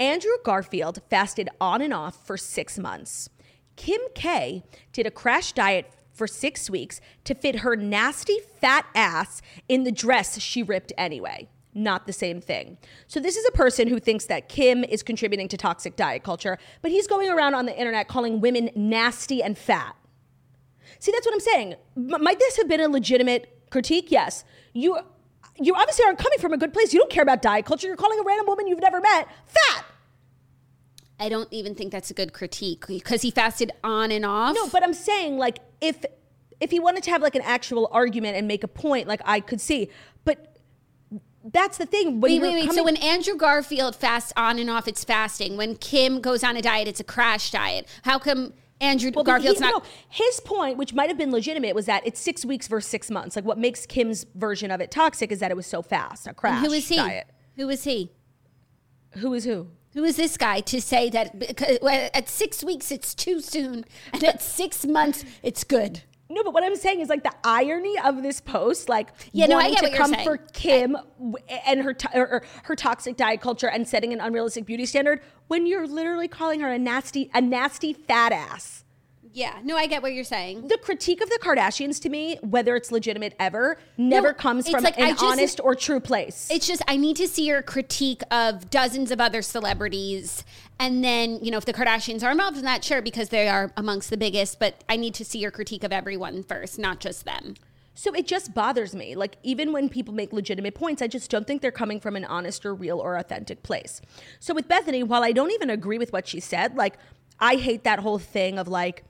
[0.00, 3.28] Andrew Garfield fasted on and off for six months.
[3.76, 9.42] Kim K did a crash diet for six weeks to fit her nasty fat ass
[9.68, 11.48] in the dress she ripped anyway.
[11.74, 12.78] Not the same thing.
[13.08, 16.56] So, this is a person who thinks that Kim is contributing to toxic diet culture,
[16.82, 19.96] but he's going around on the internet calling women nasty and fat.
[21.00, 21.74] See, that's what I'm saying.
[21.96, 24.10] M- might this have been a legitimate critique?
[24.10, 24.44] Yes.
[24.72, 24.98] You
[25.60, 26.92] you obviously aren't coming from a good place.
[26.92, 27.86] You don't care about diet culture.
[27.86, 29.84] You're calling a random woman you've never met fat.
[31.18, 34.54] I don't even think that's a good critique because he fasted on and off.
[34.54, 36.04] No, but I'm saying like if
[36.60, 39.40] if he wanted to have like an actual argument and make a point, like I
[39.40, 39.90] could see.
[41.44, 42.20] That's the thing.
[42.20, 42.60] When Wait, wait, wait.
[42.62, 45.56] coming- So when Andrew Garfield fasts on and off, it's fasting.
[45.56, 47.86] When Kim goes on a diet, it's a crash diet.
[48.02, 49.82] How come Andrew Well, Garfield's he- not?
[49.84, 53.10] no, his point, which might have been legitimate, was that it's six weeks versus six
[53.10, 53.36] months.
[53.36, 56.32] Like what makes Kim's version of it toxic is that it was so fast, a
[56.34, 56.96] crash Who is he?
[56.96, 57.26] diet.
[57.56, 58.10] Who is he?
[59.18, 59.68] Who is who?
[59.92, 64.42] Who is this guy to say that at six weeks it's too soon and at
[64.42, 66.02] six months it's good?
[66.34, 69.56] No, but what I'm saying is like the irony of this post, like Yeah, no,
[69.56, 72.74] I wanting get to what come for Kim w- and her to- or, or her
[72.76, 76.78] toxic diet culture and setting an unrealistic beauty standard when you're literally calling her a
[76.78, 78.80] nasty a nasty fat ass.
[79.36, 80.68] Yeah, no, I get what you're saying.
[80.68, 84.84] The critique of the Kardashians to me, whether it's legitimate ever, never No, comes from
[84.84, 86.48] like, an just- honest or true place.
[86.52, 90.44] It's just I need to see your critique of dozens of other celebrities,
[90.78, 93.72] and then you know if the Kardashians are involved in that, sure, because they are
[93.76, 94.58] amongst the biggest.
[94.58, 97.54] But I need to see your critique of everyone first, not just them.
[97.94, 99.14] So it just bothers me.
[99.14, 102.24] Like, even when people make legitimate points, I just don't think they're coming from an
[102.24, 104.00] honest or real or authentic place.
[104.40, 106.96] So with Bethenny, while I don't even agree with what she said, like,
[107.38, 109.04] I hate that whole thing of like,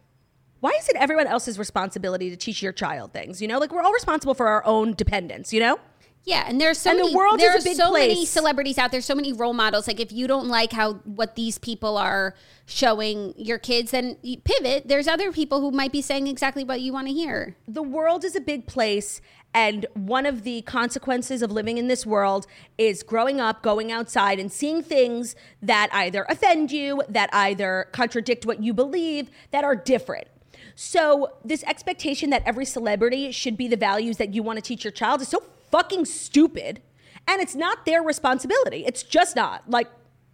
[0.60, 3.40] why is it everyone else's responsibility to teach your child things?
[3.40, 5.78] You know, like, we're all responsible for our own dependence, you know?
[6.24, 7.16] Yeah, and there's so And the many.
[7.16, 9.86] world there is a big so many celebrities out there, so many role models.
[9.86, 12.34] Like if you don't like how what these people are
[12.66, 14.88] showing your kids, then you pivot.
[14.88, 17.56] There's other people who might be saying exactly what you want to hear.
[17.68, 19.20] the world is a big place
[19.52, 22.46] and one of the consequences of living in this world
[22.76, 28.44] is growing up going outside and seeing things that either offend you that either contradict
[28.46, 30.26] what you believe that are different
[30.74, 34.82] so this expectation that every celebrity should be the values that you want to teach
[34.84, 35.42] your child is so
[35.74, 36.82] fucking stupid
[37.26, 39.88] and it's not their responsibility it's just not like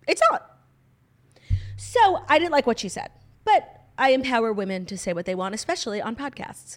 [0.06, 0.50] it's not
[1.80, 3.10] so I didn't like what she said,
[3.44, 6.76] but I empower women to say what they want, especially on podcasts.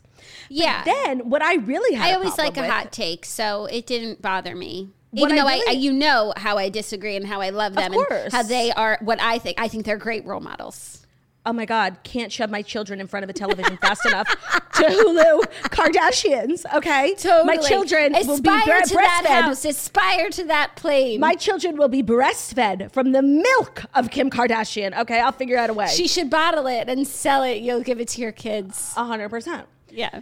[0.50, 0.84] Yeah.
[0.86, 4.22] Then what I really had I always like a with- hot take, so it didn't
[4.22, 4.92] bother me.
[5.12, 7.74] Even I though I, really- I, you know how I disagree and how I love
[7.76, 9.60] them and how they are what I think.
[9.60, 11.03] I think they're great role models.
[11.46, 14.84] Oh my God, can't shove my children in front of a television fast enough to
[14.84, 16.64] Hulu Kardashians.
[16.74, 17.44] Okay, Totally.
[17.44, 19.42] my children will be aspire bre- to that breastfed.
[19.42, 19.66] house.
[19.66, 21.20] Aspire to that plane.
[21.20, 24.98] My children will be breastfed from the milk of Kim Kardashian.
[25.02, 25.88] Okay, I'll figure out a way.
[25.88, 27.62] she should bottle it and sell it.
[27.62, 28.94] You'll give it to your kids.
[28.96, 29.68] A hundred percent.
[29.90, 30.22] Yeah.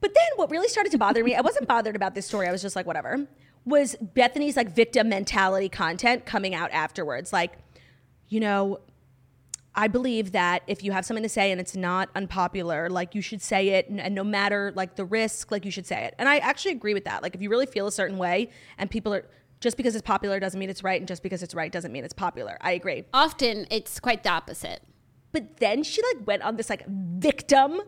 [0.00, 2.46] But then what really started to bother me, I wasn't bothered about this story.
[2.46, 3.26] I was just like, whatever,
[3.64, 7.32] was Bethenny's like victim mentality content coming out afterwards.
[7.32, 7.58] Like,
[8.28, 8.80] you know,
[9.78, 13.22] I believe that if you have something to say and it's not unpopular, like you
[13.22, 16.16] should say it and, and no matter like the risk, like you should say it.
[16.18, 17.22] And I actually agree with that.
[17.22, 19.24] Like if you really feel a certain way and people are
[19.60, 22.02] just because it's popular doesn't mean it's right and just because it's right doesn't mean
[22.02, 22.58] it's popular.
[22.60, 23.04] I agree.
[23.14, 24.82] Often it's quite the opposite.
[25.30, 27.80] But then she like went on this like victim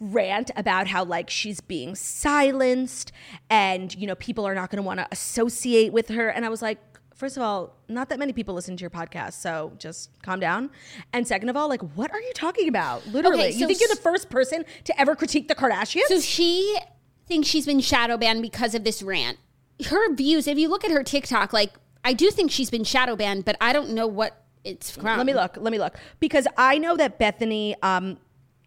[0.00, 3.12] rant about how like she's being silenced
[3.48, 6.48] and you know people are not going to want to associate with her and I
[6.48, 6.78] was like
[7.16, 10.70] first of all not that many people listen to your podcast so just calm down
[11.12, 13.88] and second of all like what are you talking about literally Okay, you think you're
[13.88, 16.78] the first person to ever critique the Kardashians So she
[17.26, 19.38] thinks she's been shadow banned because of this rant.
[19.86, 21.72] Her views, if you look at her TikTok, like
[22.04, 25.16] I do think she's been shadow banned, but I don't know what it's from.
[25.16, 25.56] Let me look.
[25.56, 25.96] Let me look.
[26.20, 28.18] Because I know that Bethenny um,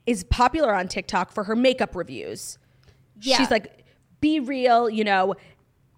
[0.06, 2.58] is popular on TikTok for her makeup reviews.
[3.22, 3.38] Yeah.
[3.38, 3.86] She's like,
[4.22, 5.36] be real, you know.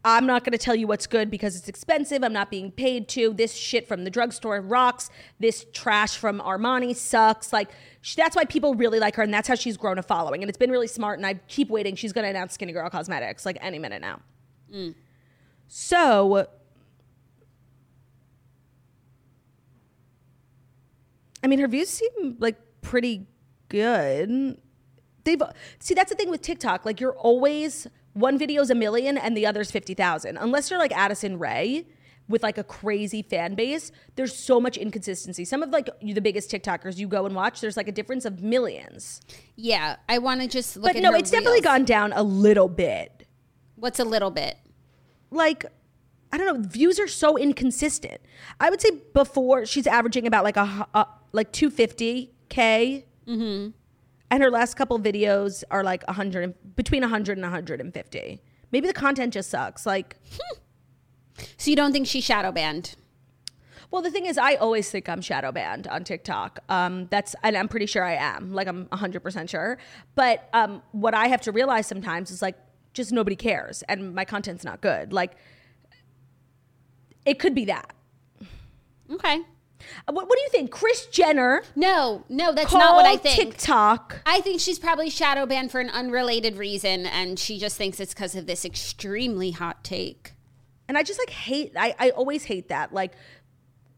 [0.04, 2.24] I'm not going to tell you what's good because it's expensive.
[2.24, 3.34] I'm not being paid to.
[3.34, 5.10] This shit from the drugstore rocks.
[5.40, 7.54] This trash from Armani sucks.
[7.54, 7.70] Like,
[8.02, 9.24] sh- that's why people really like her.
[9.24, 10.42] And that's how she's grown a following.
[10.42, 11.20] And it's been really smart.
[11.20, 11.96] And I keep waiting.
[11.96, 14.22] She's going to announce Skinny Girl Cosmetics like any minute now.
[14.74, 14.96] Mm.
[15.68, 16.48] So
[21.44, 23.28] I mean, her views seem like pretty
[23.70, 24.58] good.
[25.24, 25.42] They've
[25.80, 26.86] see that's the thing with TikTok.
[26.86, 30.38] Like you're always one video's a million and the other's fifty thousand.
[30.38, 31.86] Unless you're like Addison Rae
[32.28, 35.44] with like a crazy fan base, there's so much inconsistency.
[35.46, 38.42] Some of like the biggest TikTokers you go and watch, there's like a difference of
[38.42, 39.22] millions.
[39.56, 42.70] Yeah, I want to just look at But no, it's definitely gone down a little
[42.70, 43.28] bit.
[43.76, 44.58] What's a little bit?
[45.32, 45.66] like
[46.34, 48.22] I don't know, views are so inconsistent.
[48.60, 51.04] I would say before she's averaging about like a, uh,
[51.34, 52.30] like 250k,
[53.28, 53.70] mm-hmm.
[54.32, 58.42] And her last couple videos are like 100 and- between 100 and 150.
[58.72, 59.86] Maybe the content just sucks.
[59.86, 60.16] Like,
[61.58, 62.96] So you don't think she's shadow banned?
[63.90, 66.60] well, the thing is, I always think I'm shadow banned on TikTok.
[66.70, 68.54] Um, that's and I'm pretty sure I am.
[68.54, 69.78] Like, I'm 100 percent sure.
[70.16, 72.56] But um, what I have to realize sometimes is like,
[72.94, 75.12] just nobody cares, and my content's not good.
[75.14, 75.34] Like,
[77.26, 77.94] it could be that.
[79.12, 79.42] Okay.
[80.08, 80.72] Uh, What, what do you think?
[80.72, 83.36] Kris Jenner No, no, that's not what I think.
[83.36, 84.22] TikTok.
[84.26, 88.14] I think she's probably shadow banned for an unrelated reason, and she just thinks it's
[88.14, 90.34] because of this extremely hot take.
[90.88, 92.94] And I just like hate, I, I always hate that.
[92.94, 93.14] Like,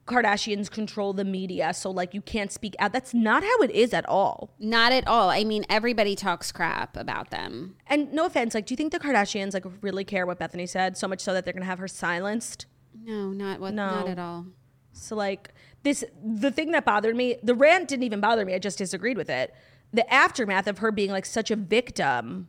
[0.05, 2.91] Kardashians control the media, so like you can't speak out.
[2.91, 4.53] That's not how it is at all.
[4.59, 5.29] Not at all.
[5.29, 7.77] I mean, everybody talks crap about them.
[7.88, 10.97] And no offense, like, do you think the Kardashians like really care what Bethenny said
[10.97, 12.65] so much so that they're gonna have her silenced?
[13.01, 13.73] No, not what.
[13.73, 13.88] No.
[13.91, 14.47] Not at all.
[14.91, 15.53] So like
[15.84, 18.53] this, the thing that bothered me, the rant didn't even bother me.
[18.53, 19.53] I just disagreed with it.
[19.93, 22.47] the aftermath of her being like such a victim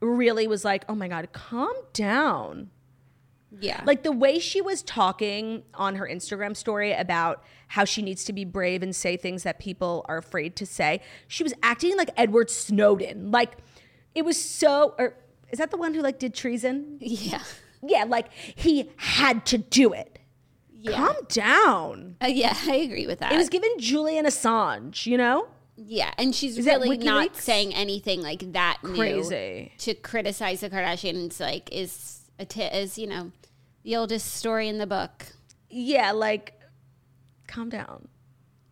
[0.00, 2.70] really was like, oh my God, calm down.
[3.60, 3.82] Yeah.
[3.86, 8.32] Like the way she was talking on her Instagram story about how she needs to
[8.32, 12.10] be brave and say things that people are afraid to say, she was acting like
[12.16, 13.30] Edward Snowden.
[13.30, 13.56] Like
[14.14, 15.14] it was so, or
[15.50, 16.98] is that the one who like did treason?
[17.00, 17.42] yeah.
[17.86, 20.13] Yeah, like he had to do it.
[20.84, 20.96] Yeah.
[20.96, 22.16] Calm down.
[22.22, 23.32] Uh, yeah, I agree with that.
[23.32, 25.46] It was given Julian Assange, you know?
[25.76, 29.72] yeah, and she's Is really not saying anything like that new Crazy.
[29.78, 31.40] to criticize the Kardashians.
[31.40, 33.32] Like is a t- is you know
[33.82, 35.26] the oldest story in the book.
[35.70, 36.52] Yeah, like
[37.48, 38.06] calm down.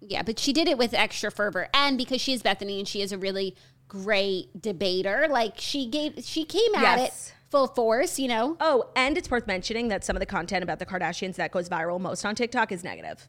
[0.00, 3.00] Yeah, but she did it with extra fervor, and because she is Bethenny and she
[3.02, 3.56] is a really
[3.88, 7.28] great debater, like she gave she came at Yes.
[7.28, 8.18] it full force.
[8.18, 11.36] You know, Oh, and it's worth mentioning that some of the content about the Kardashians
[11.36, 13.28] that goes viral most on TikTok is negative.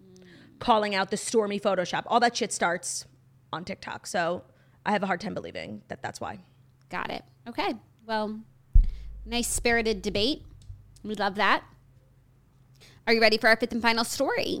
[0.00, 0.26] Mm.
[0.60, 2.04] Calling out the Stormi Photoshop.
[2.06, 3.06] All that shit starts
[3.52, 4.06] on TikTok.
[4.06, 4.44] So
[4.84, 6.38] I have a hard time believing that that's why.
[6.90, 7.24] got it.
[7.48, 7.74] Okay,
[8.06, 8.40] well,
[9.24, 10.44] nice spirited debate.
[11.02, 11.64] We love that.
[13.06, 14.60] Are you ready for our fifth and final story?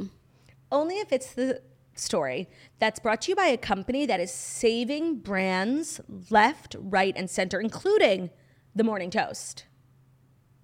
[0.72, 1.60] Only if it's the
[1.94, 7.28] story that's brought to you by a company that is saving brands left, right, and
[7.28, 8.30] center, including
[8.76, 9.64] the Morning Toast.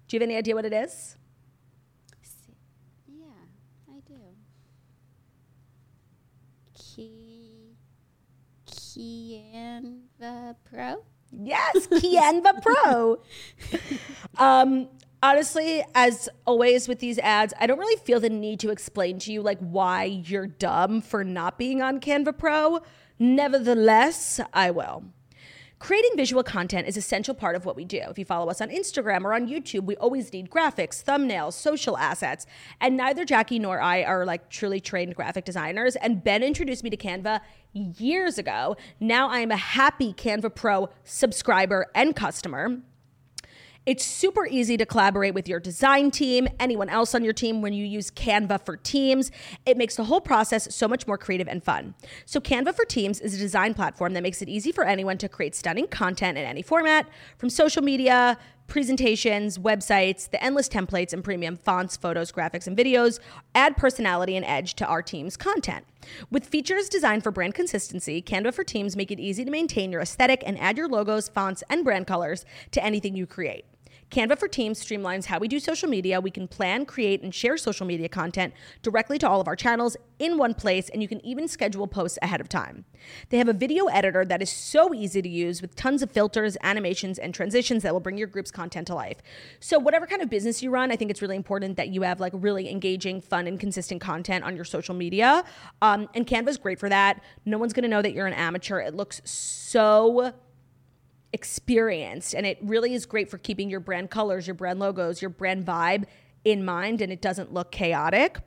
[0.07, 1.17] Do you have any idea what it is?
[3.07, 3.25] Yeah,
[3.89, 4.13] I do.
[6.75, 7.75] Key,
[8.67, 11.03] Canva Pro.
[11.31, 13.19] Yes, Canva Pro.
[14.37, 14.89] um,
[15.23, 19.33] honestly, as always with these ads, I don't really feel the need to explain to
[19.33, 22.81] you like why you're dumb for not being on Canva Pro.
[23.17, 25.05] Nevertheless, I will.
[25.83, 28.01] Creating visual content is essential part of what we do.
[28.09, 31.97] If you follow us on Instagram or on YouTube, we always need graphics, thumbnails, social
[31.97, 32.45] assets.
[32.79, 35.97] And neither Jackie nor I are like truly trained graphic designers.
[35.97, 37.41] And Ben introduced me to Canva
[37.73, 38.77] years ago.
[39.01, 42.77] Now I am a happy Canva Pro subscriber and customer.
[43.85, 47.73] It's super easy to collaborate with your design team, anyone else on your team when
[47.73, 49.29] you use Canva for Teams.
[49.65, 51.93] It makes the whole process so much more creative and fun.
[52.25, 55.27] So, Canva for Teams is a design platform that makes it easy for anyone to
[55.27, 61.21] create stunning content in any format, from social media, presentations, websites, the endless templates and
[61.21, 63.19] premium fonts, photos, graphics, and videos
[63.53, 65.85] add personality and edge to our team's content.
[66.31, 69.99] With features designed for brand consistency, Canva for Teams make it easy to maintain your
[69.99, 73.65] aesthetic and add your logos, fonts, and brand colors to anything you create.
[74.13, 76.21] Canva for Teams streamlines how we do social media.
[76.21, 78.53] We can plan, create, and share social media content
[78.83, 82.19] directly to all of our channels in one place, and you can even schedule posts
[82.21, 82.85] ahead of time.
[83.29, 86.57] They have a video editor that is so easy to use with tons of filters,
[86.61, 89.17] animations, and transitions that will bring your group's content to life.
[89.59, 92.19] So, whatever kind of business you run, I think it's really important that you have
[92.19, 95.43] like really engaging, fun, and consistent content on your social media.
[95.81, 97.19] Um, and Canva's great for that.
[97.45, 98.79] No one's gonna know that you're an amateur.
[98.79, 100.35] It looks so
[101.33, 105.29] experienced and it really is great for keeping your brand colors, your brand logos, your
[105.29, 106.05] brand vibe
[106.45, 108.37] in mind and it doesn't look chaotic.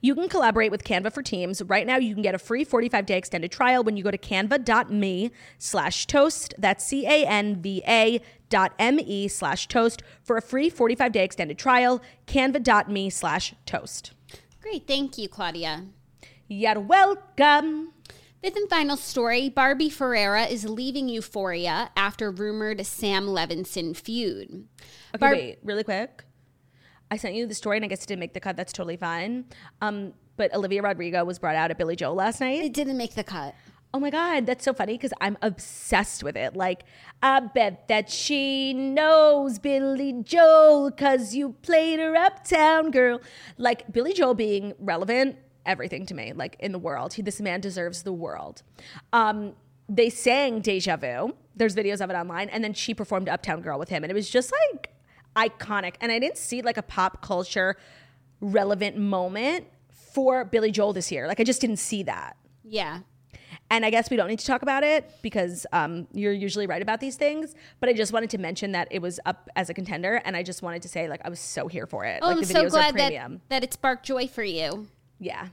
[0.00, 1.62] You can collaborate with Canva for Teams.
[1.62, 4.18] Right now, you can get a free 45 day extended trial when you go to
[4.18, 6.54] canva.me slash toast.
[6.58, 11.12] That's C A N V A dot M E slash toast for a free 45
[11.12, 12.00] day extended trial.
[12.26, 14.12] Canva.me slash toast.
[14.60, 15.86] Great, thank you, Claudia.
[16.48, 17.92] You're welcome.
[18.42, 24.66] Fifth and final story Barbie Ferreira is leaving Euphoria after rumored Sam Levinson feud.
[25.14, 26.24] Okay, Barb- wait, really quick.
[27.10, 28.56] I sent you the story, and I guess it didn't make the cut.
[28.56, 29.44] That's totally fine.
[29.82, 32.62] Um, but Olivia Rodrigo was brought out at Billy Joel last night.
[32.64, 33.54] It didn't make the cut.
[33.92, 36.54] Oh my god, that's so funny because I'm obsessed with it.
[36.56, 36.84] Like,
[37.22, 43.20] I bet that she knows Billy Joel because you played her uptown girl.
[43.58, 45.36] Like Billy Joel being relevant,
[45.70, 46.32] everything to me.
[46.32, 48.62] Like in the world, he, this man deserves the world.
[49.12, 49.54] Um,
[49.88, 51.34] they sang Deja Vu.
[51.56, 54.14] There's videos of it online, and then she performed Uptown Girl with him, and it
[54.14, 54.90] was just like
[55.36, 55.94] iconic.
[56.00, 57.76] And I didn't see like a pop culture
[58.40, 61.26] relevant moment for Billy Joel this year.
[61.26, 62.36] Like I just didn't see that.
[62.64, 63.00] Yeah.
[63.72, 66.82] And I guess we don't need to talk about it because um, you're usually right
[66.82, 67.54] about these things.
[67.78, 70.42] But I just wanted to mention that it was up as a contender, and I
[70.42, 72.18] just wanted to say like I was so here for it.
[72.22, 73.40] Oh, like I'm the so videos are glad that, premium.
[73.48, 74.88] that it sparked joy for you.
[75.20, 75.48] Yeah.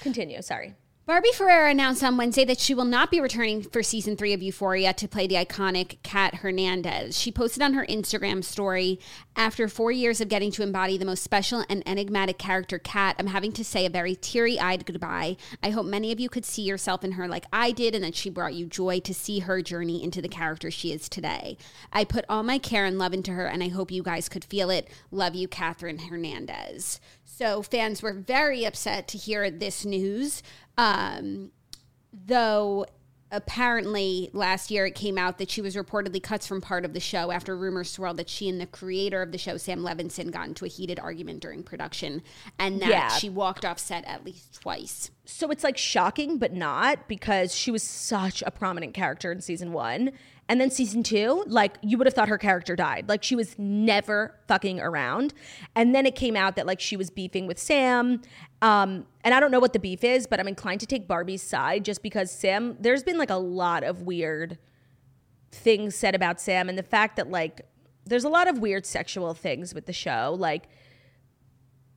[0.00, 0.42] Continue.
[0.42, 0.74] Sorry.
[1.06, 4.42] Barbie Ferreira announced on Wednesday that she will not be returning for season three of
[4.42, 7.20] Euphoria to play the iconic Kat Hernandez.
[7.20, 8.98] She posted on her Instagram story
[9.36, 13.26] After four years of getting to embody the most special and enigmatic character, Kat, I'm
[13.26, 15.36] having to say a very teary eyed goodbye.
[15.62, 18.14] I hope many of you could see yourself in her like I did, and that
[18.14, 21.58] she brought you joy to see her journey into the character she is today.
[21.92, 24.44] I put all my care and love into her, and I hope you guys could
[24.44, 24.88] feel it.
[25.10, 27.00] Love you, Catherine Hernandez.
[27.36, 30.42] So fans were very upset to hear this news.
[30.78, 31.50] Um,
[32.12, 32.86] though
[33.32, 37.00] apparently last year it came out that she was reportedly cuts from part of the
[37.00, 40.46] show after rumors swirled that she and the creator of the show, Sam Levinson, got
[40.46, 42.22] into a heated argument during production
[42.60, 43.08] and that Yeah.
[43.08, 45.10] she walked off set at least twice.
[45.24, 49.72] so it's like shocking but not because she was such a prominent character in season
[49.72, 50.12] one
[50.48, 53.08] and then season two like you would have thought her character died.
[53.08, 55.32] Like she was never fucking around.
[55.74, 58.20] And then it came out that like she was beefing with sam.
[58.62, 61.42] Um and i don't know what the beef is but i'm inclined to take barbie's
[61.42, 64.58] side just because sam there's been like a lot of weird
[65.50, 67.62] things said about sam and the fact that like
[68.06, 70.36] there's a lot of weird sexual things with the show.
[70.38, 70.68] Like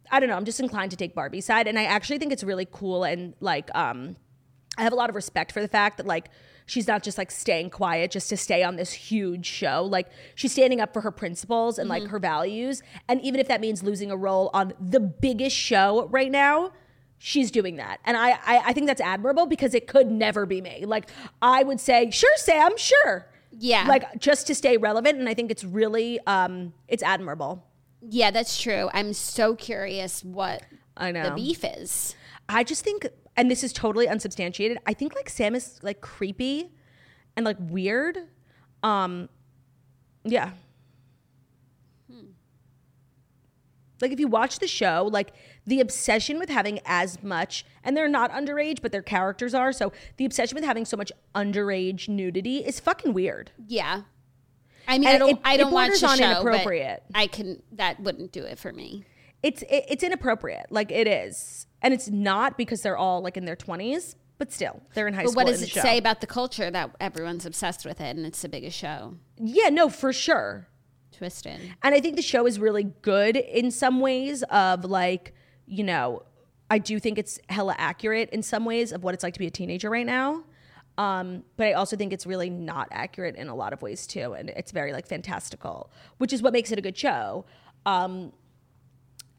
[0.10, 0.36] I don't know.
[0.36, 3.34] I'm just inclined to take Barbie's side, and I actually think it's really cool and
[3.42, 4.16] like um,
[4.78, 6.30] I have a lot of respect for the fact that like
[6.68, 9.84] she's not just like staying quiet just to stay on this huge show.
[9.84, 13.60] Like she's standing up for her principles and like her values, and even if that
[13.60, 16.72] means losing a role on the biggest show right now.
[17.20, 20.62] She's doing that, and I, I I think that's admirable because it could never be
[20.62, 20.86] me.
[20.86, 21.10] Like
[21.42, 23.26] I would say, sure, Sam, sure,
[23.58, 23.86] Yeah.
[23.88, 27.66] like just to stay relevant, and I think it's really um it's admirable.
[28.08, 28.92] Yeah, that's true.
[28.94, 30.62] I'm so curious what
[30.96, 32.16] I know the beef is.
[32.48, 33.08] I just think,
[33.38, 34.80] and this is totally unsubstantiated.
[34.86, 36.72] I think like Sam is like creepy
[37.36, 38.18] and like weird.
[38.84, 39.30] Um,
[40.26, 40.52] yeah.
[44.00, 45.34] Like if you watch the show, like
[45.66, 49.74] the obsession with having as much, and they're not underage, but their characters are.
[49.74, 53.52] So the obsession with having so much underage nudity is fucking weird.
[53.68, 54.04] Yeah.
[54.88, 57.04] I mean, And I don't, it- I don't watch the on show, but inappropriate.
[57.16, 57.64] I can.
[57.72, 59.04] That wouldn't do it for me.
[59.44, 63.46] It's it, it's inappropriate, like it is, and it's not because they're all like in
[63.46, 65.44] their twenties, but still they're in high But school.
[65.44, 65.82] what does it show.
[65.82, 69.16] say about the culture that everyone's obsessed with it, and it's the biggest show?
[69.40, 70.68] Yeah, no, for sure.
[71.12, 71.60] Twisted.
[71.82, 75.34] And I think the show is really good in some ways of like,
[75.66, 76.24] you know,
[76.70, 79.48] I do think it's hella accurate in some ways of what it's like to be
[79.48, 80.44] a teenager right now.
[81.00, 84.34] Um, but I also think it's really not accurate in a lot of ways too.
[84.34, 87.46] And it's very like fantastical, which is what makes it a good show.
[87.86, 88.34] Um,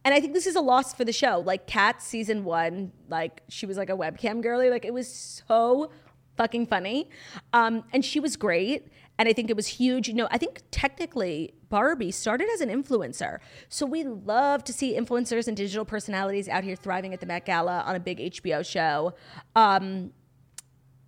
[0.08, 1.42] and I think this is a loss for the show.
[1.44, 4.70] Like Kat season one, like she was like a webcam girly.
[4.70, 5.90] Like it was so
[6.38, 7.10] fucking funny.
[7.52, 8.86] Um, and she was great.
[9.18, 10.08] And I think it was huge.
[10.08, 13.36] You know, I think technically Barbie started as an influencer.
[13.68, 17.44] So we love to see influencers and digital personalities out here thriving at the Met
[17.44, 19.12] Gala on a big HBO show.
[19.54, 20.12] Um,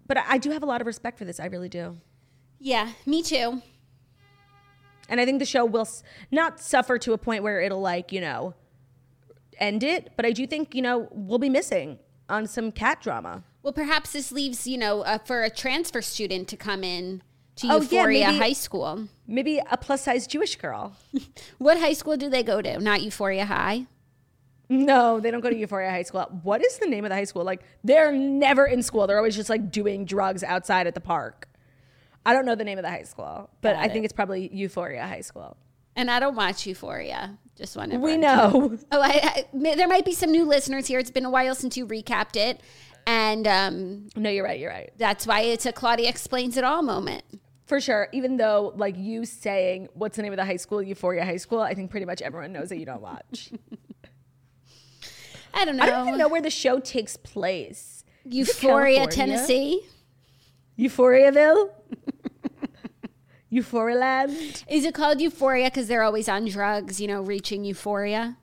[0.07, 1.41] but I, I do have a lot of respect for this.
[1.41, 1.97] I really do.
[2.59, 3.63] Yeah, me too.
[5.09, 8.13] And I think the show will s- not suffer to a point where it'll like,
[8.13, 8.55] you know,
[9.61, 10.13] end it.
[10.17, 11.99] But I do think, you know, we'll be missing
[12.29, 13.43] on some Kat drama.
[13.63, 17.23] Well, perhaps this leaves you know uh, for a transfer student to come in
[17.57, 19.09] to Oh, yeah, Euphoria maybe- High School.
[19.27, 20.97] Maybe a plus size Jewish girl.
[21.59, 22.79] What high school do they go to?
[22.81, 23.87] Not Euphoria High.
[24.69, 26.23] No, they don't go to Euphoria High School.
[26.43, 27.45] What is the name of the high school?
[27.45, 29.07] Like, they're never in school.
[29.07, 31.49] They're always just like doing drugs outside at the park.
[32.25, 34.49] I don't know the name of the high school, but Got I think it's probably
[34.53, 35.57] Euphoria High School.
[35.97, 37.39] And I don't watch Euphoria.
[37.57, 37.99] Just want to.
[37.99, 38.79] We know.
[38.91, 40.99] Oh, I, I, there might be some new listeners here.
[40.99, 42.61] It's been a while since you recapped it,
[43.07, 44.59] and um, No, you're right.
[44.59, 44.91] You're right.
[44.97, 47.23] that's why it's a Claudia explains it all moment.
[47.67, 48.09] For sure.
[48.13, 51.61] Even though, like, you saying, what's the name of the high school, Euphoria High School,
[51.61, 53.53] I think pretty much everyone knows that you don't watch.
[55.55, 55.85] I don't know.
[55.85, 58.05] I don't even know where the show takes place.
[58.25, 59.83] Euphoria, Tennessee.
[60.79, 61.71] Euphoriaville?
[63.53, 64.65] Euphorialand?
[64.69, 67.01] Is it called Euphoria because they're always on drugs?
[67.01, 68.37] You know, reaching euphoria.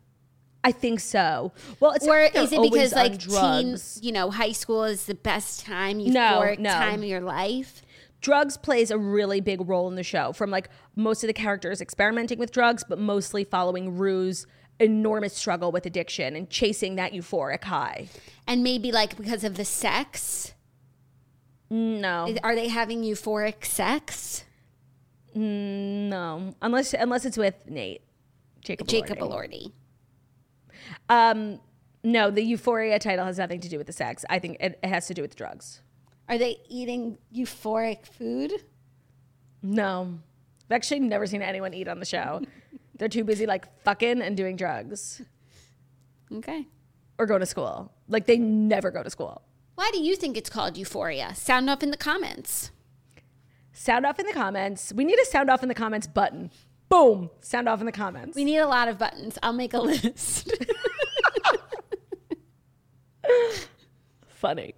[0.64, 1.54] I think so.
[1.80, 3.96] Well, it's Or is it because like drugs.
[3.96, 6.72] teen, you know, high school is the best time, No, euphoric no.
[6.72, 7.82] time of your life?
[8.20, 11.80] drugs plays a really big role in the show from like most of the characters
[11.82, 14.48] experimenting with drugs but mostly following rue's
[14.80, 18.08] enormous struggle with addiction and chasing that euphoric high
[18.48, 20.56] And maybe like because of the sex,
[21.72, 24.44] mm, no are they having euphoric sex?
[25.38, 28.02] No unless unless it's with nate
[28.62, 29.72] jacob Jacob Elordi.
[31.10, 31.60] Um
[32.04, 34.88] no the euphoria title has nothing to do with the sex i think it, it
[34.88, 35.82] has to do with drugs
[36.30, 38.52] Are they eating euphoric food?
[39.62, 40.20] no
[40.70, 42.42] i've actually never seen anyone eat on the show
[42.98, 45.22] they're too busy like fucking and doing drugs
[46.34, 46.68] Okay.
[47.18, 49.42] or going to school like they never go to school
[49.76, 51.34] Why do you think it's called euphoria?
[51.36, 52.72] Sound off in the comments.
[53.78, 54.92] Sound off in the comments.
[54.92, 56.50] We need a sound off in the comments button.
[56.90, 57.30] Boom.
[57.42, 58.36] Sound off in the comments.
[58.36, 59.38] We need a lot of buttons.
[59.44, 60.52] I'll make a list.
[64.28, 64.74] Funny.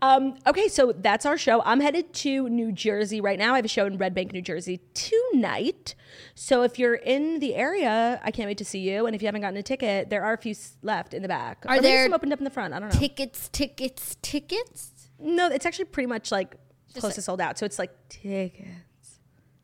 [0.00, 1.62] Um, okay, so that's our show.
[1.62, 3.54] I'm headed to New Jersey right now.
[3.54, 5.96] I have a show in Red Bank, New Jersey tonight.
[6.36, 9.06] So if you're in the area, I can't wait to see you.
[9.06, 11.64] And if you haven't gotten a ticket, there are a few left in the back.
[11.66, 12.72] Are or there some opened up in the front?
[12.72, 13.00] I don't know.
[13.00, 15.10] tickets, tickets, tickets.
[15.18, 16.54] No, it's actually pretty much like
[16.92, 17.58] close like- to sold out.
[17.58, 19.18] So it's like tickets.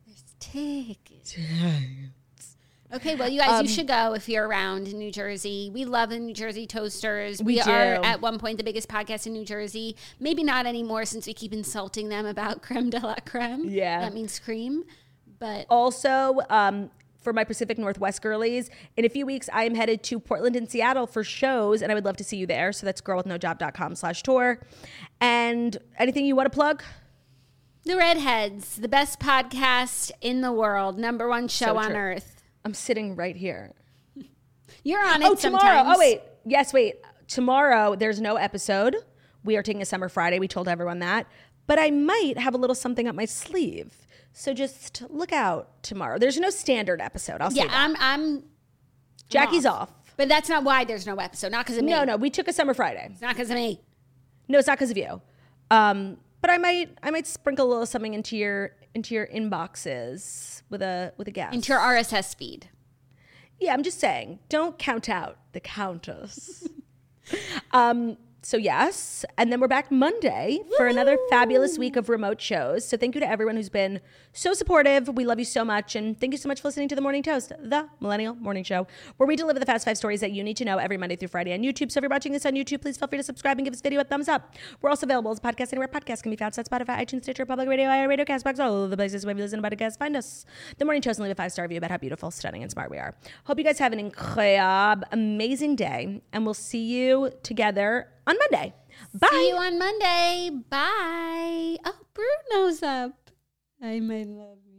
[0.05, 1.35] There's Tickets.
[2.93, 5.71] Okay, well, you guys, Um, you should go if you're around in New Jersey.
[5.73, 7.41] We love the New Jersey Toasters.
[7.41, 9.95] We, We are at one point the biggest podcast in New Jersey.
[10.19, 13.65] Maybe not anymore since we keep insulting them about creme de la creme.
[13.67, 14.01] Yeah.
[14.01, 14.83] that means cream.
[15.39, 20.03] But Also, um, for my Pacific Northwest girlies, in a few weeks, I am headed
[20.03, 22.71] to Portland and Seattle for shows, and I would love to see you there.
[22.73, 24.59] So that's girlwithnojob.com slash tour.
[25.19, 26.83] And anything you want to plug?
[27.85, 32.41] The Redheads, the best podcast in the world, number one show So on earth.
[32.65, 33.73] I'm sitting right here.
[34.83, 35.25] You're on it.
[35.25, 35.63] Oh, tomorrow.
[35.63, 35.95] sometimes.
[35.95, 36.21] Oh, wait.
[36.45, 36.95] Yes, wait.
[37.27, 38.95] Tomorrow, there's no episode.
[39.43, 40.39] We are taking a summer Friday.
[40.39, 41.27] We told everyone that.
[41.67, 43.93] But I might have a little something up my sleeve.
[44.33, 46.17] So just look out tomorrow.
[46.17, 47.41] There's no standard episode.
[47.41, 47.77] I'll Yeah, say that.
[47.77, 47.95] I'm.
[47.99, 48.43] I'm.
[49.29, 49.89] Jackie's off.
[50.17, 51.51] But that's not why there's no episode.
[51.51, 51.91] Not because of me.
[51.91, 52.17] No, no.
[52.17, 53.07] We took a summer Friday.
[53.11, 53.81] It's not because of me.
[54.47, 55.21] No, it's not because of you.
[55.71, 60.61] Um, but I might I might sprinkle a little something into your into your inboxes
[60.69, 61.55] with a with a guest.
[61.55, 62.69] Into your RSS feed.
[63.61, 66.67] yeah, I'm just saying, don't count out the countess.
[67.71, 72.85] um, so yes, and then we're back Monday for another fabulous week of remote shows.
[72.85, 74.01] So thank you to everyone who's been
[74.33, 75.07] so supportive.
[75.07, 77.23] We love you so much, and thank you so much for listening to the Morning
[77.23, 78.85] Toast, the Millennial Morning Show,
[79.15, 81.29] where we deliver the fast five stories that you need to know every Monday through
[81.29, 81.89] Friday on YouTube.
[81.89, 83.81] So if you're watching this on YouTube, please feel free to subscribe and give this
[83.81, 84.55] video a thumbs up.
[84.81, 86.53] We're also available as a podcast anywhere podcasts can be found.
[86.53, 89.69] So Spotify, iTunes, Stitcher, Public Radio, iRadio, Castbox, all the places where you listen to
[89.69, 89.97] podcasts.
[89.97, 90.45] Find us.
[90.77, 92.91] The Morning Toast and leave a five star review about how beautiful, stunning, and smart
[92.91, 93.15] we are.
[93.45, 98.73] Hope you guys have an incredible, amazing day, and we'll see you together on Monday.
[99.13, 99.27] Bye.
[99.31, 100.49] See you on Monday.
[100.69, 101.77] Bye.
[101.85, 103.31] Oh, Bruno's up.
[103.81, 104.72] I might love you.